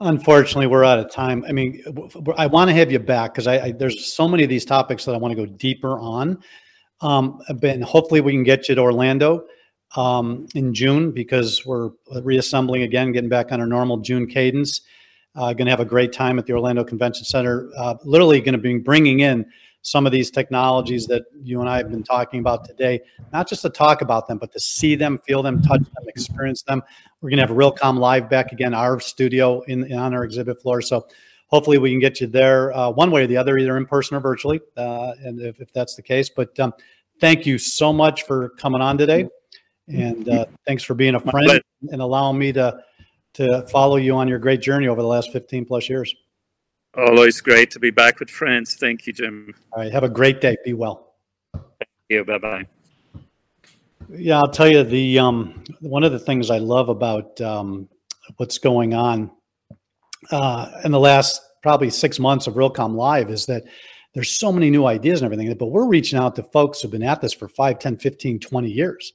Unfortunately, 0.00 0.66
we're 0.66 0.84
out 0.84 0.98
of 0.98 1.10
time. 1.10 1.44
I 1.48 1.52
mean, 1.52 1.82
I 2.36 2.46
want 2.46 2.68
to 2.68 2.74
have 2.74 2.90
you 2.90 2.98
back 2.98 3.32
because 3.32 3.46
I, 3.46 3.58
I, 3.66 3.72
there's 3.72 4.12
so 4.12 4.26
many 4.26 4.42
of 4.42 4.48
these 4.48 4.64
topics 4.64 5.04
that 5.04 5.14
I 5.14 5.18
want 5.18 5.32
to 5.32 5.46
go 5.46 5.46
deeper 5.46 5.98
on. 5.98 6.42
Um, 7.00 7.40
but 7.60 7.80
hopefully, 7.82 8.20
we 8.20 8.32
can 8.32 8.44
get 8.44 8.68
you 8.68 8.74
to 8.74 8.80
Orlando 8.80 9.44
um, 9.96 10.46
in 10.54 10.74
June 10.74 11.12
because 11.12 11.64
we're 11.64 11.90
reassembling 12.22 12.82
again, 12.82 13.12
getting 13.12 13.30
back 13.30 13.52
on 13.52 13.60
our 13.60 13.66
normal 13.66 13.98
June 13.98 14.26
cadence. 14.26 14.80
Uh, 15.36 15.52
going 15.52 15.66
to 15.66 15.70
have 15.70 15.80
a 15.80 15.84
great 15.84 16.12
time 16.12 16.38
at 16.38 16.46
the 16.46 16.52
Orlando 16.52 16.84
Convention 16.84 17.24
Center. 17.24 17.68
Uh, 17.76 17.96
literally 18.04 18.40
going 18.40 18.52
to 18.52 18.58
be 18.58 18.78
bringing 18.78 19.20
in 19.20 19.44
some 19.82 20.06
of 20.06 20.12
these 20.12 20.30
technologies 20.30 21.06
that 21.06 21.24
you 21.42 21.60
and 21.60 21.68
I 21.68 21.76
have 21.76 21.90
been 21.90 22.02
talking 22.02 22.40
about 22.40 22.64
today, 22.64 23.00
not 23.32 23.46
just 23.46 23.62
to 23.62 23.68
talk 23.68 24.00
about 24.00 24.26
them, 24.26 24.38
but 24.38 24.50
to 24.52 24.60
see 24.60 24.94
them, 24.94 25.20
feel 25.26 25.42
them, 25.42 25.60
touch 25.60 25.80
them, 25.80 26.04
experience 26.08 26.62
them. 26.62 26.82
We're 27.20 27.30
going 27.30 27.40
to 27.40 27.46
have 27.46 27.54
Realcomm 27.54 27.98
Live 27.98 28.30
back 28.30 28.52
again, 28.52 28.72
our 28.72 28.98
studio 28.98 29.60
in, 29.62 29.84
in 29.84 29.98
on 29.98 30.14
our 30.14 30.24
exhibit 30.24 30.62
floor. 30.62 30.80
So 30.80 31.06
hopefully 31.48 31.76
we 31.78 31.90
can 31.90 32.00
get 32.00 32.20
you 32.20 32.26
there 32.26 32.74
uh, 32.76 32.90
one 32.90 33.10
way 33.10 33.24
or 33.24 33.26
the 33.26 33.36
other, 33.36 33.58
either 33.58 33.76
in 33.76 33.84
person 33.86 34.16
or 34.16 34.20
virtually, 34.20 34.60
uh, 34.76 35.12
and 35.22 35.40
if, 35.40 35.60
if, 35.60 35.72
that's 35.72 35.96
the 35.96 36.02
case. 36.02 36.30
But 36.30 36.58
um, 36.58 36.72
thank 37.20 37.44
you 37.44 37.58
so 37.58 37.92
much 37.92 38.22
for 38.22 38.50
coming 38.50 38.80
on 38.80 38.96
today, 38.96 39.28
and 39.88 40.28
uh, 40.30 40.46
thanks 40.66 40.82
for 40.82 40.94
being 40.94 41.14
a 41.14 41.20
friend 41.20 41.60
and 41.92 42.00
allowing 42.00 42.38
me 42.38 42.52
to 42.52 42.78
to 43.34 43.66
follow 43.68 43.96
you 43.96 44.16
on 44.16 44.28
your 44.28 44.38
great 44.38 44.60
journey 44.60 44.88
over 44.88 45.02
the 45.02 45.08
last 45.08 45.32
15 45.32 45.64
plus 45.64 45.88
years. 45.88 46.14
Always 46.96 47.40
great 47.40 47.70
to 47.72 47.80
be 47.80 47.90
back 47.90 48.20
with 48.20 48.30
friends. 48.30 48.76
Thank 48.76 49.06
you, 49.06 49.12
Jim. 49.12 49.54
All 49.72 49.82
right. 49.82 49.92
Have 49.92 50.04
a 50.04 50.08
great 50.08 50.40
day. 50.40 50.56
Be 50.64 50.74
well. 50.74 51.14
Thank 51.52 51.90
you. 52.08 52.24
Bye 52.24 52.38
bye. 52.38 52.66
Yeah, 54.10 54.38
I'll 54.38 54.50
tell 54.50 54.68
you 54.68 54.84
the 54.84 55.18
um, 55.18 55.64
one 55.80 56.04
of 56.04 56.12
the 56.12 56.18
things 56.18 56.50
I 56.50 56.58
love 56.58 56.88
about 56.88 57.40
um, 57.40 57.88
what's 58.36 58.58
going 58.58 58.94
on 58.94 59.30
uh, 60.30 60.70
in 60.84 60.92
the 60.92 61.00
last 61.00 61.40
probably 61.62 61.90
six 61.90 62.18
months 62.18 62.46
of 62.46 62.54
Realcomm 62.54 62.94
Live 62.94 63.30
is 63.30 63.46
that 63.46 63.64
there's 64.12 64.38
so 64.38 64.52
many 64.52 64.70
new 64.70 64.86
ideas 64.86 65.20
and 65.20 65.24
everything, 65.24 65.52
but 65.56 65.66
we're 65.66 65.86
reaching 65.86 66.18
out 66.18 66.36
to 66.36 66.42
folks 66.44 66.80
who've 66.80 66.90
been 66.90 67.02
at 67.02 67.20
this 67.20 67.32
for 67.32 67.48
5, 67.48 67.78
10, 67.78 67.96
15, 67.96 68.38
20 68.38 68.70
years. 68.70 69.12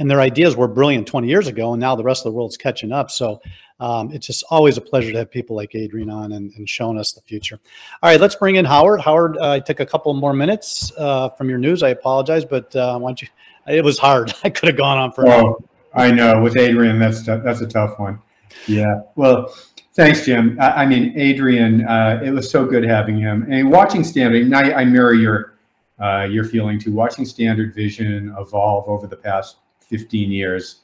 And 0.00 0.10
their 0.10 0.20
ideas 0.20 0.56
were 0.56 0.66
brilliant 0.66 1.06
20 1.06 1.28
years 1.28 1.46
ago, 1.46 1.72
and 1.72 1.80
now 1.80 1.94
the 1.94 2.02
rest 2.02 2.26
of 2.26 2.32
the 2.32 2.36
world's 2.36 2.56
catching 2.56 2.90
up. 2.90 3.10
So 3.10 3.40
um, 3.80 4.10
it's 4.12 4.26
just 4.26 4.44
always 4.50 4.76
a 4.76 4.80
pleasure 4.80 5.12
to 5.12 5.18
have 5.18 5.30
people 5.30 5.54
like 5.54 5.74
Adrian 5.74 6.10
on 6.10 6.32
and, 6.32 6.52
and 6.56 6.68
showing 6.68 6.98
us 6.98 7.12
the 7.12 7.20
future. 7.20 7.60
All 8.02 8.10
right, 8.10 8.20
let's 8.20 8.34
bring 8.34 8.56
in 8.56 8.64
Howard. 8.64 9.00
Howard, 9.00 9.36
uh, 9.38 9.52
I 9.52 9.60
took 9.60 9.80
a 9.80 9.86
couple 9.86 10.12
more 10.14 10.32
minutes 10.32 10.90
uh, 10.98 11.28
from 11.30 11.48
your 11.48 11.58
news. 11.58 11.82
I 11.82 11.90
apologize, 11.90 12.44
but 12.44 12.74
uh, 12.74 12.98
why 12.98 13.10
don't 13.10 13.22
you? 13.22 13.28
It 13.68 13.84
was 13.84 13.98
hard. 13.98 14.34
I 14.44 14.50
could 14.50 14.68
have 14.68 14.76
gone 14.76 14.98
on 14.98 15.12
for. 15.12 15.28
Oh, 15.28 15.64
I 15.94 16.10
know. 16.10 16.42
With 16.42 16.56
Adrian, 16.56 16.98
that's 16.98 17.22
that's 17.22 17.60
a 17.60 17.66
tough 17.66 17.98
one. 17.98 18.20
Yeah. 18.66 19.02
Well, 19.16 19.54
thanks, 19.94 20.24
Jim. 20.24 20.58
I, 20.60 20.82
I 20.82 20.86
mean, 20.86 21.18
Adrian, 21.18 21.86
uh, 21.86 22.20
it 22.24 22.30
was 22.30 22.50
so 22.50 22.66
good 22.66 22.84
having 22.84 23.18
him. 23.18 23.46
And 23.50 23.70
watching 23.70 24.04
Standard, 24.04 24.52
I, 24.52 24.80
I 24.80 24.84
mirror 24.84 25.14
your 25.14 25.58
uh, 25.98 26.26
your 26.30 26.44
feeling 26.44 26.78
too. 26.78 26.92
Watching 26.92 27.24
Standard 27.24 27.74
Vision 27.74 28.34
evolve 28.38 28.88
over 28.88 29.06
the 29.06 29.16
past 29.16 29.56
15 29.90 30.30
years 30.30 30.76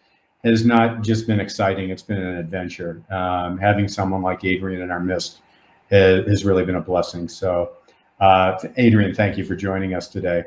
has 0.45 0.65
not 0.65 1.03
just 1.03 1.27
been 1.27 1.41
exciting, 1.41 1.91
it's 1.91 2.03
been 2.03 2.19
an 2.19 2.37
adventure. 2.37 3.03
Um, 3.11 3.57
having 3.59 3.89
someone 3.89 4.23
like 4.23 4.45
Adrian 4.45 4.83
in 4.83 4.91
our 4.91 5.01
midst 5.01 5.41
has, 5.91 6.27
has 6.27 6.45
really 6.45 6.65
been 6.65 6.77
a 6.77 6.81
blessing. 6.81 7.29
So, 7.29 7.73
uh, 8.21 8.59
Adrian, 8.77 9.15
thank 9.15 9.39
you 9.39 9.45
for 9.45 9.57
joining 9.57 9.95
us 9.95 10.09
today. 10.09 10.45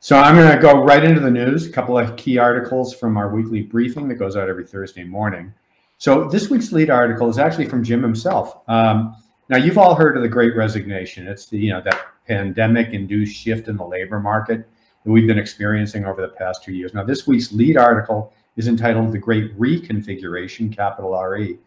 So, 0.00 0.16
I'm 0.16 0.34
going 0.34 0.52
to 0.52 0.60
go 0.60 0.82
right 0.82 1.04
into 1.04 1.20
the 1.20 1.30
news, 1.30 1.66
a 1.66 1.70
couple 1.70 1.96
of 1.98 2.16
key 2.16 2.38
articles 2.38 2.94
from 2.94 3.16
our 3.16 3.28
weekly 3.28 3.62
briefing 3.62 4.08
that 4.08 4.16
goes 4.16 4.36
out 4.36 4.48
every 4.48 4.66
Thursday 4.66 5.04
morning. 5.04 5.52
So, 5.98 6.28
this 6.28 6.50
week's 6.50 6.72
lead 6.72 6.90
article 6.90 7.28
is 7.28 7.38
actually 7.38 7.66
from 7.66 7.84
Jim 7.84 8.02
himself. 8.02 8.58
Um, 8.68 9.14
now, 9.48 9.58
you've 9.58 9.78
all 9.78 9.94
heard 9.94 10.16
of 10.16 10.22
the 10.22 10.28
Great 10.28 10.56
Resignation. 10.56 11.28
It's 11.28 11.46
the 11.46 11.58
you 11.58 11.70
know 11.70 11.82
that 11.82 12.00
pandemic-induced 12.26 13.36
shift 13.36 13.68
in 13.68 13.76
the 13.76 13.84
labor 13.84 14.18
market 14.18 14.68
that 15.04 15.10
we've 15.10 15.26
been 15.26 15.38
experiencing 15.38 16.04
over 16.04 16.22
the 16.22 16.28
past 16.28 16.62
two 16.62 16.72
years. 16.72 16.94
Now, 16.94 17.04
this 17.04 17.26
week's 17.26 17.52
lead 17.52 17.76
article 17.76 18.32
is 18.56 18.68
entitled 18.68 19.12
The 19.12 19.18
Great 19.18 19.58
Reconfiguration, 19.58 20.74
capital 20.74 21.18
RE. 21.18 21.58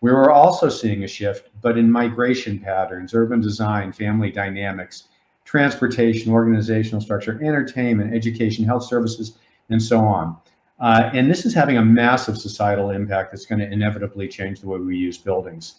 We 0.00 0.12
were 0.12 0.30
also 0.30 0.68
seeing 0.68 1.04
a 1.04 1.08
shift, 1.08 1.50
but 1.62 1.78
in 1.78 1.90
migration 1.90 2.58
patterns, 2.58 3.14
urban 3.14 3.40
design, 3.40 3.92
family 3.92 4.30
dynamics, 4.30 5.08
transportation, 5.44 6.32
organizational 6.32 7.00
structure, 7.00 7.40
entertainment, 7.42 8.14
education, 8.14 8.64
health 8.64 8.84
services, 8.84 9.38
and 9.70 9.82
so 9.82 10.00
on. 10.00 10.36
Uh, 10.78 11.10
and 11.14 11.30
this 11.30 11.46
is 11.46 11.54
having 11.54 11.78
a 11.78 11.84
massive 11.84 12.36
societal 12.36 12.90
impact 12.90 13.32
that's 13.32 13.46
going 13.46 13.58
to 13.58 13.72
inevitably 13.72 14.28
change 14.28 14.60
the 14.60 14.68
way 14.68 14.78
we 14.78 14.96
use 14.96 15.16
buildings. 15.16 15.76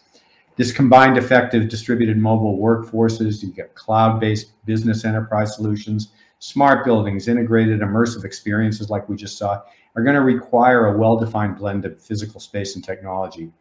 This 0.55 0.71
combined 0.71 1.19
effective 1.19 1.69
distributed 1.69 2.17
mobile 2.17 2.57
workforces, 2.57 3.43
you 3.43 3.49
get 3.49 3.75
cloud-based 3.75 4.65
business 4.65 5.05
enterprise 5.05 5.55
solutions, 5.55 6.09
smart 6.39 6.85
buildings, 6.85 7.27
integrated 7.27 7.81
immersive 7.81 8.23
experiences 8.23 8.89
like 8.89 9.07
we 9.09 9.15
just 9.15 9.37
saw, 9.37 9.61
are 9.95 10.03
going 10.03 10.15
to 10.15 10.21
require 10.21 10.87
a 10.87 10.97
well-defined 10.97 11.57
blend 11.57 11.85
of 11.85 11.99
physical 11.99 12.39
space 12.39 12.75
and 12.75 12.83
technology. 12.83 13.51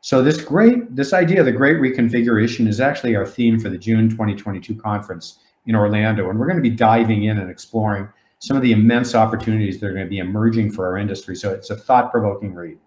So 0.00 0.22
this 0.22 0.42
great, 0.42 0.94
this 0.94 1.12
idea 1.12 1.40
of 1.40 1.46
the 1.46 1.52
great 1.52 1.76
reconfiguration 1.76 2.68
is 2.68 2.80
actually 2.80 3.16
our 3.16 3.24
theme 3.24 3.58
for 3.58 3.70
the 3.70 3.78
June 3.78 4.10
2022 4.10 4.74
conference 4.74 5.38
in 5.66 5.74
Orlando. 5.74 6.28
And 6.28 6.38
we're 6.38 6.46
going 6.46 6.62
to 6.62 6.62
be 6.62 6.76
diving 6.76 7.24
in 7.24 7.38
and 7.38 7.50
exploring 7.50 8.08
some 8.38 8.56
of 8.56 8.62
the 8.62 8.72
immense 8.72 9.14
opportunities 9.14 9.80
that 9.80 9.86
are 9.86 9.94
going 9.94 10.04
to 10.04 10.10
be 10.10 10.18
emerging 10.18 10.72
for 10.72 10.86
our 10.86 10.98
industry. 10.98 11.34
So 11.34 11.52
it's 11.52 11.70
a 11.70 11.76
thought-provoking 11.76 12.52
read. 12.52 12.78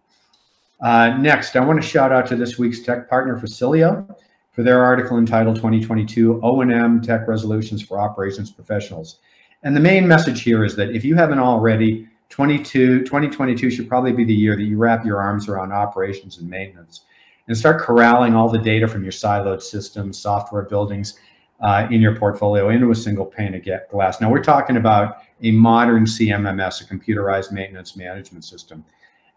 Uh, 0.82 1.18
next, 1.18 1.56
I 1.56 1.62
want 1.62 1.82
to 1.82 1.88
shout 1.88 2.12
out 2.12 2.28
to 2.28 2.36
this 2.36 2.60
week's 2.60 2.82
tech 2.82 3.10
partner, 3.10 3.36
Facilio, 3.36 4.16
for 4.52 4.62
their 4.62 4.84
article 4.84 5.18
entitled 5.18 5.56
2022 5.56 6.40
O&M 6.44 7.02
Tech 7.02 7.28
Resolutions 7.28 7.82
for 7.82 8.00
Operations 8.00 8.52
Professionals. 8.52 9.20
And 9.63 9.76
the 9.76 9.82
main 9.82 10.08
message 10.08 10.43
here 10.43 10.63
is 10.63 10.76
that 10.76 10.91
if 10.91 11.04
you 11.04 11.15
haven't 11.15 11.39
already 11.39 12.08
22, 12.30 13.00
2022 13.04 13.70
should 13.72 13.88
probably 13.88 14.12
be 14.12 14.24
the 14.24 14.34
year 14.34 14.56
that 14.56 14.63
you 14.63 14.78
wrap 14.78 15.06
your 15.06 15.20
arms 15.20 15.48
around 15.48 15.72
operations 15.72 16.38
and 16.38 16.50
maintenance 16.50 17.02
and 17.48 17.58
start 17.58 17.82
corralling 17.82 18.36
all 18.36 18.50
the 18.50 18.58
data 18.58 18.88
from 18.88 19.04
your 19.04 19.12
siloed 19.12 19.62
systems, 19.62 20.20
software 20.20 20.63
buildings 20.63 21.17
uh, 21.62 21.88
in 21.89 22.02
your 22.02 22.15
portfolio 22.15 22.70
into 22.70 22.91
a 22.91 22.96
single 22.96 23.26
pane 23.26 23.56
of 23.56 23.63
glass. 23.89 24.22
Now 24.22 24.30
we're 24.30 24.43
talking 24.43 24.78
about 24.78 25.17
a 25.41 25.52
modern 25.52 26.06
CMMS, 26.06 26.82
a 26.82 26.93
computerized 26.93 27.52
maintenance 27.52 27.96
management 27.96 28.43
system. 28.43 28.84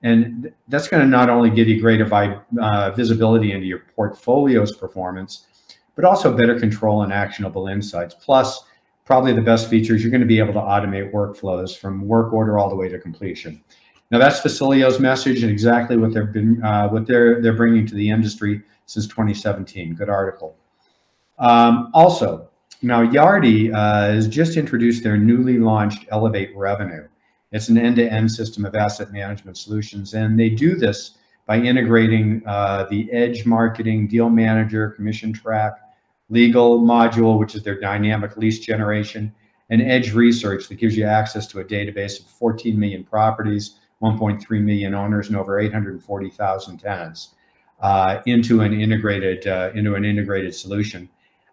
And 0.02 0.50
that's 0.68 0.88
going 0.88 1.02
to 1.02 1.08
not 1.08 1.28
only 1.28 1.50
give 1.50 1.68
you 1.68 1.80
greater 1.80 2.42
uh, 2.60 2.90
visibility 2.92 3.52
into 3.52 3.66
your 3.66 3.80
portfolio's 3.94 4.74
performance, 4.76 5.46
but 5.94 6.04
also 6.04 6.34
better 6.34 6.58
control 6.58 7.02
and 7.02 7.12
actionable 7.12 7.68
insights. 7.68 8.14
Plus, 8.14 8.64
probably 9.10 9.32
the 9.32 9.42
best 9.42 9.68
features, 9.68 10.02
you're 10.02 10.10
going 10.12 10.20
to 10.20 10.26
be 10.26 10.38
able 10.38 10.52
to 10.52 10.60
automate 10.60 11.10
workflows 11.10 11.76
from 11.76 12.06
work 12.06 12.32
order 12.32 12.60
all 12.60 12.68
the 12.68 12.76
way 12.76 12.88
to 12.88 12.96
completion. 12.96 13.60
Now 14.12 14.20
that's 14.20 14.38
Facilio's 14.38 15.00
message 15.00 15.42
and 15.42 15.50
exactly 15.50 15.96
what 15.96 16.14
they've 16.14 16.32
been, 16.32 16.62
uh, 16.62 16.86
what 16.90 17.08
they're 17.08 17.42
they're 17.42 17.56
bringing 17.56 17.84
to 17.88 17.96
the 17.96 18.08
industry 18.08 18.62
since 18.86 19.08
2017. 19.08 19.96
Good 19.96 20.08
article. 20.08 20.56
Um, 21.40 21.90
also, 21.92 22.50
now 22.82 23.04
Yardi 23.04 23.74
uh, 23.74 24.12
has 24.12 24.28
just 24.28 24.56
introduced 24.56 25.02
their 25.02 25.16
newly 25.16 25.58
launched 25.58 26.06
Elevate 26.12 26.56
Revenue. 26.56 27.08
It's 27.50 27.68
an 27.68 27.78
end-to-end 27.78 28.30
system 28.30 28.64
of 28.64 28.76
asset 28.76 29.10
management 29.10 29.58
solutions, 29.58 30.14
and 30.14 30.38
they 30.38 30.50
do 30.50 30.76
this 30.76 31.18
by 31.46 31.56
integrating 31.56 32.42
uh, 32.46 32.86
the 32.88 33.10
Edge 33.10 33.44
Marketing, 33.44 34.06
Deal 34.06 34.30
Manager, 34.30 34.90
Commission 34.90 35.32
Track, 35.32 35.72
legal 36.30 36.80
module, 36.80 37.38
which 37.38 37.54
is 37.54 37.62
their 37.62 37.78
dynamic 37.78 38.36
lease 38.36 38.60
generation, 38.60 39.34
and 39.68 39.82
edge 39.82 40.14
research 40.14 40.68
that 40.68 40.76
gives 40.76 40.96
you 40.96 41.04
access 41.04 41.46
to 41.48 41.60
a 41.60 41.64
database 41.64 42.20
of 42.20 42.26
14 42.26 42.78
million 42.78 43.04
properties, 43.04 43.76
1.3 44.02 44.62
million 44.62 44.94
owners, 44.94 45.28
and 45.28 45.36
over 45.36 45.60
840,000 45.60 46.78
tenants 46.78 47.34
uh, 47.80 48.20
into 48.26 48.62
an 48.62 48.72
integrated 48.72 49.46
uh, 49.46 49.70
into 49.74 49.94
an 49.94 50.04
integrated 50.04 50.54
solution. 50.54 51.08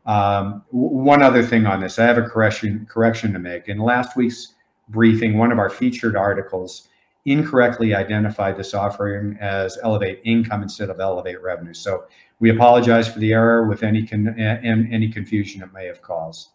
Um, 0.06 0.64
one 0.72 1.22
other 1.22 1.44
thing 1.44 1.66
on 1.66 1.82
this, 1.82 2.00
I 2.00 2.06
have 2.06 2.18
a 2.18 2.24
correction 2.24 2.88
correction 2.90 3.34
to 3.34 3.40
make. 3.40 3.68
In 3.68 3.80
last 3.80 4.16
week's 4.16 4.56
briefing, 4.90 5.38
one 5.38 5.52
of 5.52 5.60
our 5.60 5.70
featured 5.70 6.16
articles 6.16 6.88
incorrectly 7.28 7.94
identified 7.94 8.58
this 8.58 8.74
offering 8.74 9.38
as 9.40 9.78
Elevate 9.84 10.22
Income 10.24 10.64
instead 10.64 10.90
of 10.90 11.00
Elevate 11.00 11.42
Revenue. 11.42 11.74
So 11.74 12.06
we 12.40 12.50
apologize 12.50 13.08
for 13.08 13.20
the 13.20 13.34
error 13.34 13.68
with 13.68 13.84
any 13.84 14.08
con 14.08 14.30
any 14.40 15.10
confusion 15.10 15.62
it 15.62 15.72
may 15.74 15.86
have 15.86 16.02
caused. 16.02 16.50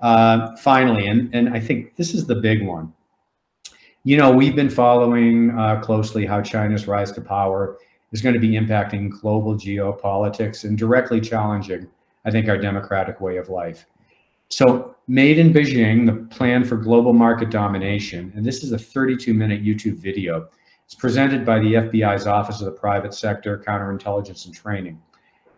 Uh, 0.00 0.56
finally, 0.56 1.06
and, 1.06 1.32
and 1.34 1.50
I 1.50 1.60
think 1.60 1.96
this 1.96 2.14
is 2.14 2.26
the 2.26 2.34
big 2.34 2.66
one. 2.66 2.92
You 4.02 4.16
know, 4.16 4.32
we've 4.32 4.56
been 4.56 4.70
following 4.70 5.50
uh, 5.50 5.80
closely 5.82 6.24
how 6.24 6.40
China's 6.40 6.88
rise 6.88 7.12
to 7.12 7.20
power 7.20 7.76
is 8.12 8.22
going 8.22 8.32
to 8.32 8.40
be 8.40 8.52
impacting 8.52 9.10
global 9.10 9.54
geopolitics 9.54 10.64
and 10.64 10.78
directly 10.78 11.20
challenging, 11.20 11.86
I 12.24 12.30
think, 12.30 12.48
our 12.48 12.56
democratic 12.56 13.20
way 13.20 13.36
of 13.36 13.50
life. 13.50 13.84
So, 14.50 14.94
Made 15.08 15.40
in 15.40 15.52
Beijing, 15.52 16.06
the 16.06 16.24
plan 16.32 16.62
for 16.62 16.76
global 16.76 17.12
market 17.12 17.50
domination, 17.50 18.32
and 18.36 18.46
this 18.46 18.62
is 18.62 18.70
a 18.70 18.78
32 18.78 19.34
minute 19.34 19.64
YouTube 19.64 19.96
video 19.96 20.48
it's 20.90 20.96
presented 20.96 21.46
by 21.46 21.60
the 21.60 21.74
FBI's 21.74 22.26
Office 22.26 22.58
of 22.58 22.64
the 22.64 22.72
Private 22.72 23.14
Sector, 23.14 23.62
Counterintelligence 23.64 24.46
and 24.46 24.52
Training. 24.52 25.00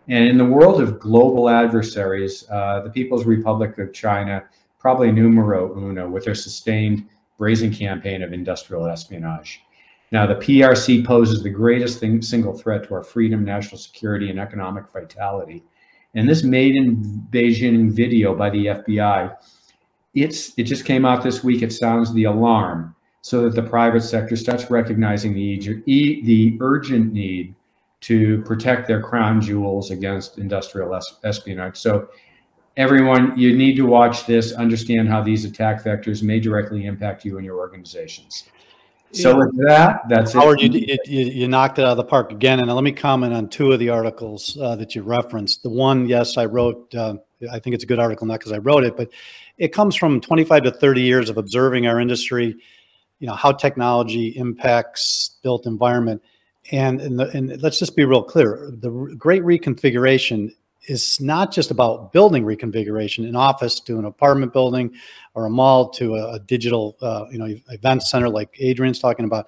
And 0.09 0.29
in 0.29 0.37
the 0.37 0.45
world 0.45 0.79
of 0.83 1.01
global 1.01 1.49
adversaries, 1.49 2.45
uh, 2.51 2.83
the 2.83 2.91
People's 2.91 3.25
Republic 3.25 3.79
of 3.79 3.95
China, 3.95 4.45
probably 4.79 5.11
numero 5.11 5.75
uno, 5.75 6.07
with 6.07 6.27
their 6.27 6.35
sustained 6.35 7.09
brazen 7.39 7.73
campaign 7.73 8.23
of 8.23 8.35
industrial 8.35 8.87
espionage. 8.87 9.63
Now, 10.11 10.27
the 10.27 10.35
PRC 10.35 11.03
poses 11.03 11.43
the 11.43 11.49
greatest 11.49 11.99
thing, 11.99 12.21
single 12.21 12.53
threat 12.53 12.87
to 12.89 12.95
our 12.95 13.03
freedom, 13.03 13.43
national 13.43 13.79
security, 13.79 14.29
and 14.29 14.39
economic 14.39 14.93
vitality. 14.93 15.65
And 16.15 16.29
this 16.29 16.43
made 16.43 16.77
in 16.77 17.27
Beijing 17.31 17.91
video 17.91 18.35
by 18.35 18.51
the 18.51 18.67
FBI, 18.67 19.37
it's 20.15 20.57
it 20.59 20.65
just 20.65 20.85
came 20.85 21.05
out 21.05 21.23
this 21.23 21.43
week. 21.43 21.63
It 21.63 21.73
sounds 21.73 22.13
the 22.13 22.25
alarm 22.25 22.95
so 23.23 23.43
that 23.43 23.55
the 23.55 23.63
private 23.63 24.03
sector 24.03 24.37
starts 24.37 24.71
recognizing 24.71 25.33
the 25.35 25.59
the 25.87 26.59
urgent 26.61 27.13
need 27.13 27.55
to 28.01 28.43
protect 28.43 28.89
their 28.89 29.01
crown 29.01 29.41
jewels 29.41 29.91
against 29.91 30.39
industrial 30.39 30.99
espionage. 31.23 31.77
So 31.77 32.09
everyone, 32.77 33.39
you 33.39 33.57
need 33.57 33.77
to 33.77 33.87
watch 33.87 34.27
this, 34.27 34.53
understand 34.53 35.09
how 35.09 35.23
these 35.23 35.45
attack 35.45 35.85
vectors 35.85 36.23
may 36.23 36.41
directly 36.41 36.87
impact 36.87 37.25
you 37.25 37.37
and 37.37 37.47
your 37.47 37.59
organizations. 37.59 38.45
So 39.13 39.37
with 39.37 39.55
that, 39.67 40.03
that's 40.09 40.33
Howard, 40.33 40.63
it. 40.63 40.73
You, 40.73 40.99
you, 41.05 41.27
you, 41.33 41.49
knocked 41.49 41.79
it 41.79 41.85
out 41.85 41.93
of 41.93 41.97
the 41.99 42.05
park 42.05 42.33
again. 42.33 42.61
And 42.61 42.75
let 42.75 42.83
me 42.83 42.93
comment 42.93 43.35
on 43.35 43.49
two 43.49 43.71
of 43.73 43.79
the 43.79 43.91
articles 43.91 44.57
uh, 44.61 44.75
that 44.77 44.95
you 44.95 45.03
referenced. 45.03 45.63
The 45.63 45.69
one, 45.69 46.07
yes, 46.07 46.39
I 46.39 46.47
wrote, 46.47 46.95
uh, 46.95 47.17
I 47.51 47.59
think 47.59 47.75
it's 47.75 47.85
a 47.85 47.87
good 47.87 47.99
article, 47.99 48.27
not 48.27 48.39
because 48.41 48.53
I 48.53 48.59
wrote 48.59 48.85
it, 48.85 48.97
but 48.97 49.11
it 49.59 49.69
comes 49.69 49.97
from 49.97 50.21
25 50.21 50.63
to 50.63 50.71
30 50.71 51.03
years 51.03 51.29
of 51.29 51.37
observing 51.37 51.87
our 51.87 52.01
industry, 52.01 52.57
you 53.19 53.27
know, 53.27 53.35
how 53.35 53.53
technology 53.53 54.29
impacts 54.29 55.37
built 55.43 55.67
environment. 55.67 56.23
And, 56.71 57.01
and, 57.01 57.19
the, 57.19 57.29
and 57.37 57.61
let's 57.61 57.79
just 57.79 57.97
be 57.97 58.05
real 58.07 58.23
clear. 58.23 58.71
The 58.73 59.15
great 59.19 59.43
reconfiguration 59.43 60.55
is 60.87 61.21
not 61.21 61.53
just 61.53 61.71
about 61.71 62.13
building 62.13 62.45
reconfiguration, 62.45 63.29
an 63.29 63.37
office 63.37 63.81
to 63.81 63.99
an 63.99 64.05
apartment 64.05 64.53
building 64.53 64.93
or 65.35 65.47
a 65.47 65.51
mall 65.51 65.89
to 65.91 66.17
a, 66.17 66.35
a 66.35 66.39
digital 66.41 66.97
uh, 67.01 67.27
you 67.31 67.39
know 67.39 67.55
event 67.71 68.03
center 68.03 68.29
like 68.29 68.55
Adrian's 68.59 68.99
talking 68.99 69.25
about. 69.25 69.47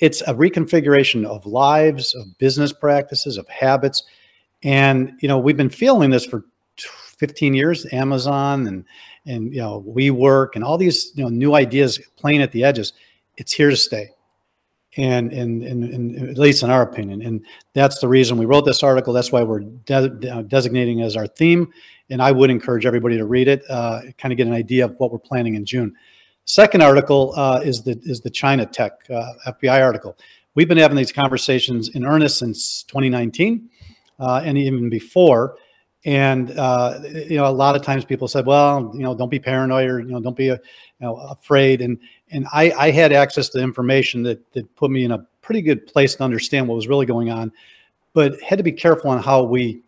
It's 0.00 0.22
a 0.22 0.34
reconfiguration 0.34 1.24
of 1.24 1.46
lives, 1.46 2.14
of 2.14 2.26
business 2.38 2.72
practices, 2.72 3.36
of 3.36 3.48
habits, 3.48 4.02
and 4.62 5.12
you 5.20 5.28
know 5.28 5.38
we've 5.38 5.56
been 5.56 5.70
feeling 5.70 6.10
this 6.10 6.26
for 6.26 6.44
15 6.76 7.54
years. 7.54 7.86
Amazon 7.92 8.66
and 8.66 8.84
and 9.26 9.52
you 9.52 9.60
know 9.60 9.84
WeWork 9.86 10.50
and 10.54 10.64
all 10.64 10.76
these 10.76 11.12
you 11.14 11.22
know 11.22 11.30
new 11.30 11.54
ideas 11.54 11.98
playing 12.16 12.42
at 12.42 12.52
the 12.52 12.64
edges. 12.64 12.92
It's 13.36 13.52
here 13.52 13.70
to 13.70 13.76
stay 13.76 14.10
and, 14.96 15.32
and, 15.32 15.62
and, 15.62 16.28
at 16.28 16.38
least 16.38 16.62
in 16.62 16.70
our 16.70 16.82
opinion. 16.82 17.22
And 17.22 17.44
that's 17.72 17.98
the 17.98 18.08
reason 18.08 18.38
we 18.38 18.46
wrote 18.46 18.64
this 18.64 18.82
article. 18.82 19.12
That's 19.12 19.32
why 19.32 19.42
we're 19.42 19.60
de- 19.60 20.44
designating 20.46 21.02
as 21.02 21.16
our 21.16 21.26
theme. 21.26 21.72
And 22.10 22.22
I 22.22 22.32
would 22.32 22.50
encourage 22.50 22.86
everybody 22.86 23.16
to 23.16 23.24
read 23.24 23.48
it, 23.48 23.62
uh, 23.68 24.02
kind 24.18 24.32
of 24.32 24.36
get 24.36 24.46
an 24.46 24.52
idea 24.52 24.84
of 24.84 24.94
what 24.98 25.10
we're 25.10 25.18
planning 25.18 25.54
in 25.54 25.64
June. 25.64 25.94
Second 26.44 26.82
article 26.82 27.32
uh, 27.36 27.60
is 27.64 27.82
the 27.82 27.98
is 28.04 28.20
the 28.20 28.28
China 28.28 28.66
Tech 28.66 28.92
uh, 29.10 29.32
FBI 29.46 29.82
article. 29.82 30.16
We've 30.54 30.68
been 30.68 30.78
having 30.78 30.96
these 30.96 31.10
conversations 31.10 31.88
in 31.88 32.04
earnest 32.04 32.38
since 32.38 32.82
2019, 32.84 33.70
uh, 34.20 34.42
and 34.44 34.58
even 34.58 34.90
before. 34.90 35.56
And 36.04 36.50
uh, 36.58 37.00
you 37.02 37.38
know, 37.38 37.46
a 37.46 37.50
lot 37.50 37.76
of 37.76 37.82
times 37.82 38.04
people 38.04 38.28
said, 38.28 38.44
"Well, 38.44 38.92
you 38.94 39.00
know, 39.00 39.14
don't 39.14 39.30
be 39.30 39.38
paranoid, 39.38 39.88
or 39.88 40.00
you 40.00 40.10
know, 40.10 40.20
don't 40.20 40.36
be 40.36 40.50
uh, 40.50 40.58
you 41.00 41.06
know, 41.06 41.16
afraid." 41.16 41.80
And 41.80 41.98
and 42.34 42.46
I, 42.52 42.70
I 42.72 42.90
had 42.90 43.12
access 43.12 43.48
to 43.50 43.58
information 43.60 44.22
that 44.24 44.52
that 44.52 44.74
put 44.76 44.90
me 44.90 45.04
in 45.04 45.12
a 45.12 45.26
pretty 45.40 45.62
good 45.62 45.86
place 45.86 46.14
to 46.16 46.24
understand 46.24 46.68
what 46.68 46.74
was 46.74 46.88
really 46.88 47.06
going 47.06 47.30
on, 47.30 47.52
but 48.12 48.40
had 48.40 48.58
to 48.58 48.64
be 48.64 48.72
careful 48.72 49.10
on 49.10 49.22
how 49.22 49.42
we 49.42 49.80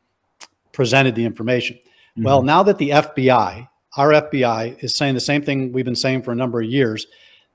presented 0.72 1.14
the 1.14 1.24
information. 1.24 1.76
Mm-hmm. 1.76 2.22
Well, 2.22 2.42
now 2.42 2.62
that 2.62 2.78
the 2.78 2.90
FBI, 2.90 3.68
our 3.96 4.10
FBI, 4.10 4.82
is 4.84 4.94
saying 4.94 5.14
the 5.14 5.20
same 5.20 5.42
thing 5.42 5.72
we've 5.72 5.84
been 5.84 5.96
saying 5.96 6.22
for 6.22 6.32
a 6.32 6.36
number 6.36 6.60
of 6.60 6.68
years, 6.68 7.06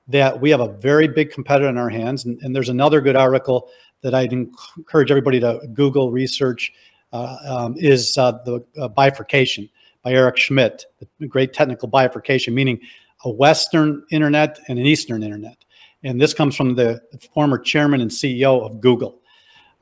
that 0.08 0.40
we 0.40 0.50
have 0.50 0.60
a 0.60 0.68
very 0.68 1.08
big 1.08 1.30
competitor 1.30 1.68
in 1.68 1.78
our 1.78 1.88
hands, 1.88 2.24
and, 2.24 2.40
and 2.42 2.54
there's 2.54 2.68
another 2.68 3.00
good 3.00 3.16
article 3.16 3.70
that 4.02 4.14
I'd 4.14 4.32
encourage 4.32 5.10
everybody 5.10 5.40
to 5.40 5.60
Google 5.72 6.10
research 6.10 6.72
uh, 7.12 7.36
um, 7.46 7.76
is 7.78 8.18
uh, 8.18 8.32
the 8.44 8.64
uh, 8.78 8.88
bifurcation 8.88 9.68
by 10.02 10.12
Eric 10.12 10.36
Schmidt, 10.36 10.86
the 11.20 11.26
great 11.26 11.52
technical 11.52 11.86
bifurcation, 11.86 12.54
meaning 12.54 12.80
a 13.24 13.30
Western 13.30 14.04
internet 14.10 14.58
and 14.68 14.78
an 14.78 14.86
Eastern 14.86 15.22
internet. 15.22 15.56
And 16.04 16.20
this 16.20 16.34
comes 16.34 16.56
from 16.56 16.74
the 16.74 17.00
former 17.34 17.58
chairman 17.58 18.00
and 18.00 18.10
CEO 18.10 18.64
of 18.64 18.80
Google. 18.80 19.20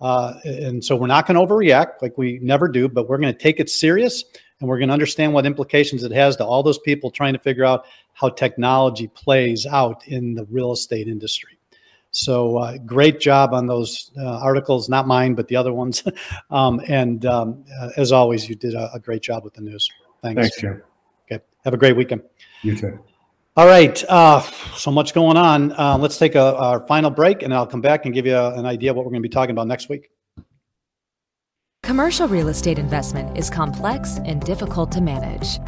Uh, 0.01 0.35
and 0.45 0.85
so 0.85 0.97
we're 0.97 1.07
not 1.07 1.27
going 1.27 1.37
to 1.37 1.55
overreact 1.55 2.03
like 2.03 2.17
we 2.17 2.39
never 2.43 2.69
do, 2.69 2.89
but 2.89 3.09
we're 3.09 3.19
going 3.19 3.33
to 3.33 3.39
take 3.39 3.61
it 3.61 3.69
serious 3.69 4.25
and 4.61 4.69
we're 4.69 4.79
going 4.79 4.89
to 4.89 4.93
understand 4.93 5.33
what 5.33 5.47
implications 5.47 6.05
it 6.05 6.13
has 6.13 6.37
to 6.37 6.45
all 6.45 6.63
those 6.63 6.79
people 6.79 7.11
trying 7.11 7.33
to 7.33 7.39
figure 7.39 7.65
out 7.65 7.85
how 8.13 8.29
technology 8.29 9.09
plays 9.09 9.67
out 9.67 10.07
in 10.09 10.35
the 10.35 10.45
real 10.47 10.73
estate 10.73 11.09
industry. 11.09 11.59
So 12.13 12.59
uh, 12.59 12.79
great 12.79 13.21
job 13.21 13.55
on 13.55 13.67
those 13.67 14.11
uh, 14.19 14.39
articles, 14.39 14.89
not 14.89 15.07
mine, 15.07 15.35
but 15.35 15.49
the 15.49 15.57
other 15.57 15.73
ones. 15.73 16.03
um, 16.51 16.81
and 16.89 17.25
um, 17.25 17.65
uh, 17.81 17.91
as 17.97 18.11
always, 18.11 18.49
you 18.49 18.55
did 18.55 18.75
a, 18.75 18.91
a, 18.95 18.99
great 18.99 19.23
job 19.23 19.45
with 19.45 19.55
the 19.55 19.61
news. 19.61 19.89
Thanks. 20.21 20.41
Thanks, 20.41 20.61
Jim. 20.61 20.83
Okay. 21.31 21.43
Have 21.65 21.75
a 21.75 21.79
great 21.79 21.97
weekend. 21.97 22.23
You 22.63 22.77
too. 22.77 22.99
All 23.61 23.67
right, 23.67 24.03
uh, 24.09 24.41
so 24.75 24.91
much 24.91 25.13
going 25.13 25.37
on. 25.37 25.73
Uh, 25.73 25.99
let's 26.01 26.17
take 26.17 26.35
a, 26.35 26.57
our 26.57 26.81
final 26.87 27.11
break, 27.11 27.43
and 27.43 27.53
I'll 27.53 27.67
come 27.67 27.83
back 27.83 28.07
and 28.07 28.15
give 28.15 28.25
you 28.25 28.35
a, 28.35 28.55
an 28.55 28.65
idea 28.65 28.89
of 28.89 28.97
what 28.97 29.05
we're 29.05 29.11
going 29.11 29.23
to 29.23 29.29
be 29.29 29.35
talking 29.35 29.51
about 29.51 29.67
next 29.67 29.91
week. 29.91 30.11
Commercial 31.83 32.27
real 32.27 32.49
estate 32.49 32.79
investment 32.79 33.37
is 33.37 33.51
complex 33.51 34.17
and 34.25 34.41
difficult 34.41 34.91
to 34.93 35.03
manage. 35.03 35.59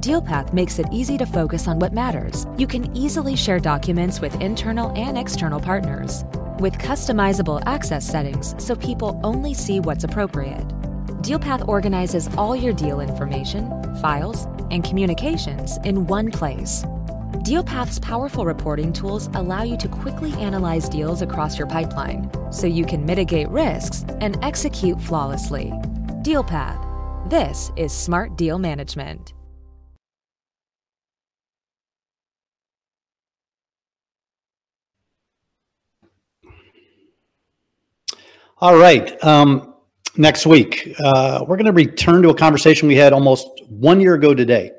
DealPath 0.00 0.54
makes 0.54 0.78
it 0.78 0.86
easy 0.90 1.18
to 1.18 1.26
focus 1.26 1.68
on 1.68 1.78
what 1.78 1.92
matters. 1.92 2.46
You 2.56 2.66
can 2.66 2.96
easily 2.96 3.36
share 3.36 3.60
documents 3.60 4.22
with 4.22 4.34
internal 4.40 4.90
and 4.96 5.18
external 5.18 5.60
partners, 5.60 6.24
with 6.58 6.78
customizable 6.78 7.62
access 7.66 8.08
settings 8.08 8.54
so 8.56 8.74
people 8.74 9.20
only 9.22 9.52
see 9.52 9.78
what's 9.78 10.04
appropriate. 10.04 10.66
DealPath 11.20 11.68
organizes 11.68 12.30
all 12.38 12.56
your 12.56 12.72
deal 12.72 13.00
information, 13.00 13.68
files, 13.96 14.46
and 14.70 14.82
communications 14.82 15.76
in 15.84 16.06
one 16.06 16.30
place 16.30 16.82
DealPath's 17.42 17.98
powerful 17.98 18.46
reporting 18.46 18.92
tools 18.92 19.28
allow 19.34 19.64
you 19.64 19.76
to 19.78 19.88
quickly 19.88 20.32
analyze 20.34 20.88
deals 20.88 21.22
across 21.22 21.58
your 21.58 21.66
pipeline 21.66 22.30
so 22.52 22.68
you 22.68 22.86
can 22.86 23.04
mitigate 23.04 23.48
risks 23.48 24.04
and 24.20 24.38
execute 24.44 25.00
flawlessly. 25.00 25.72
DealPath. 26.22 27.28
This 27.28 27.72
is 27.76 27.92
smart 27.92 28.36
deal 28.38 28.60
management. 28.60 29.32
All 38.58 38.76
right. 38.76 39.20
Um, 39.24 39.74
next 40.16 40.46
week, 40.46 40.94
uh, 41.02 41.44
we're 41.48 41.56
going 41.56 41.66
to 41.66 41.72
return 41.72 42.22
to 42.22 42.28
a 42.28 42.34
conversation 42.36 42.86
we 42.86 42.94
had 42.94 43.12
almost 43.12 43.48
one 43.68 44.00
year 44.00 44.14
ago 44.14 44.32
today. 44.32 44.70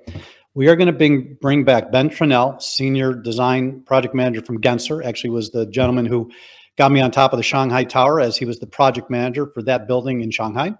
We 0.56 0.68
are 0.68 0.76
going 0.76 0.88
to 0.88 0.94
bring, 0.94 1.36
bring 1.42 1.64
back 1.64 1.92
Ben 1.92 2.10
Tranel, 2.10 2.62
senior 2.62 3.16
design 3.16 3.82
project 3.82 4.14
manager 4.14 4.46
from 4.46 4.62
Gensler. 4.62 5.04
Actually, 5.04 5.32
was 5.32 5.50
the 5.50 5.66
gentleman 5.66 6.06
who 6.06 6.30
got 6.78 6.92
me 6.92 7.02
on 7.02 7.10
top 7.10 7.34
of 7.34 7.38
the 7.38 7.44
Shanghai 7.44 7.84
Tower 7.84 8.20
as 8.20 8.38
he 8.38 8.46
was 8.46 8.60
the 8.60 8.68
project 8.68 9.10
manager 9.10 9.48
for 9.48 9.64
that 9.64 9.88
building 9.88 10.22
in 10.22 10.30
Shanghai. 10.30 10.76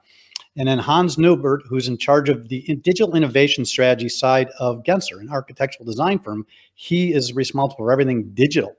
And 0.56 0.68
then 0.68 0.78
Hans 0.78 1.18
Neubert, 1.18 1.64
who's 1.68 1.88
in 1.88 1.98
charge 1.98 2.30
of 2.30 2.50
the 2.50 2.62
digital 2.84 3.16
innovation 3.16 3.66
strategy 3.66 4.10
side 4.10 4.50
of 4.60 4.84
Gensler, 4.84 5.20
an 5.20 5.30
architectural 5.32 5.88
design 5.88 6.20
firm. 6.20 6.46
He 6.76 7.12
is 7.12 7.34
responsible 7.34 7.86
for 7.86 7.92
everything 7.92 8.30
digital. 8.36 8.76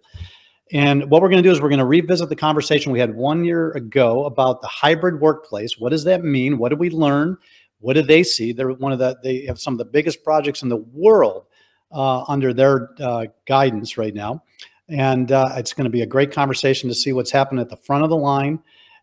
And 0.73 1.11
what 1.11 1.23
we're 1.23 1.29
going 1.29 1.43
to 1.43 1.49
do 1.49 1.53
is 1.53 1.61
we're 1.61 1.71
going 1.71 1.81
to 1.81 1.85
revisit 1.85 2.29
the 2.29 2.37
conversation 2.37 2.93
we 2.93 3.01
had 3.01 3.17
one 3.17 3.45
year 3.45 3.73
ago 3.73 4.27
about 4.27 4.61
the 4.61 4.69
hybrid 4.69 5.21
workplace. 5.21 5.77
What 5.77 5.91
does 5.91 6.05
that 6.05 6.23
mean? 6.23 6.57
What 6.59 6.69
did 6.69 6.79
we 6.79 6.91
learn? 6.91 7.37
What 7.85 7.94
do 7.94 8.03
they 8.03 8.23
see? 8.23 8.53
They're 8.53 8.70
one 8.70 8.92
of 8.92 8.99
the 8.99 9.16
they 9.23 9.44
have 9.44 9.61
some 9.61 9.75
of 9.75 9.79
the 9.79 9.85
biggest 9.85 10.25
projects 10.25 10.62
in 10.62 10.70
the 10.70 10.77
world 10.77 11.44
uh, 11.92 12.25
under 12.27 12.55
their 12.55 12.90
uh, 12.99 13.27
guidance 13.47 13.99
right 13.99 14.14
now, 14.14 14.42
and 14.88 15.31
uh, 15.31 15.51
it's 15.57 15.75
going 15.75 15.85
to 15.85 15.90
be 15.90 16.01
a 16.01 16.07
great 16.07 16.33
conversation 16.33 16.88
to 16.88 16.94
see 16.94 17.12
what's 17.12 17.31
happening 17.31 17.61
at 17.61 17.68
the 17.68 17.77
front 17.77 18.03
of 18.03 18.11
the 18.11 18.16
line. 18.16 18.59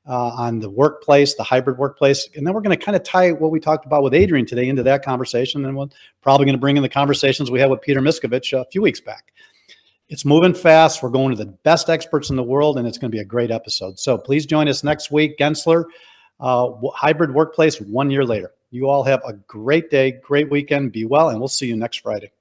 Uh, 0.08 0.32
on 0.36 0.58
the 0.58 0.68
workplace, 0.68 1.36
the 1.36 1.44
hybrid 1.44 1.78
workplace. 1.78 2.28
And 2.36 2.46
then 2.46 2.56
we're 2.56 2.62
going 2.62 2.76
to 2.76 2.86
kind 2.86 2.96
of 2.96 3.04
tie 3.04 3.34
what 3.34 3.52
we 3.52 3.60
talked 3.60 3.86
about 3.86 4.02
with 4.02 4.16
Adrian 4.16 4.48
today 4.48 4.68
into 4.68 4.82
that 4.82 5.06
conversation. 5.06 5.64
And 5.64 5.78
we're 5.78 5.90
probably 6.24 6.48
going 6.48 6.56
to 6.56 6.60
bring 6.60 6.76
in 6.76 6.82
the 6.82 6.90
conversations 6.90 7.52
we 7.52 7.60
had 7.60 7.70
with 7.70 7.82
Peter 7.82 8.02
Miscovich 8.02 8.60
a 8.60 8.66
few 8.72 8.82
weeks 8.82 9.00
back. 9.00 9.32
It's 10.10 10.26
moving 10.26 10.56
fast. 10.56 11.04
We're 11.04 11.10
going 11.10 11.36
to 11.36 11.46
the 11.46 11.52
best 11.52 11.88
experts 11.88 12.32
in 12.32 12.36
the 12.36 12.44
world, 12.44 12.80
and 12.80 12.88
it's 12.88 12.98
going 12.98 13.12
to 13.12 13.16
be 13.16 13.22
a 13.22 13.26
great 13.26 13.52
episode. 13.52 14.00
So 14.00 14.18
please 14.18 14.48
join 14.48 14.68
us 14.68 14.84
next 14.84 15.12
week. 15.12 15.38
Gensler, 15.38 15.86
uh, 16.40 16.72
hybrid 16.96 17.32
workplace 17.32 17.80
one 17.80 18.10
year 18.10 18.26
later. 18.26 18.52
You 18.72 18.90
all 18.90 19.04
have 19.04 19.22
a 19.28 19.34
great 19.34 19.90
day, 19.90 20.12
great 20.12 20.50
weekend. 20.50 20.94
Be 20.94 21.06
well, 21.06 21.30
and 21.30 21.40
we'll 21.40 21.50
see 21.50 21.68
you 21.68 21.76
next 21.76 21.98
Friday. 21.98 22.32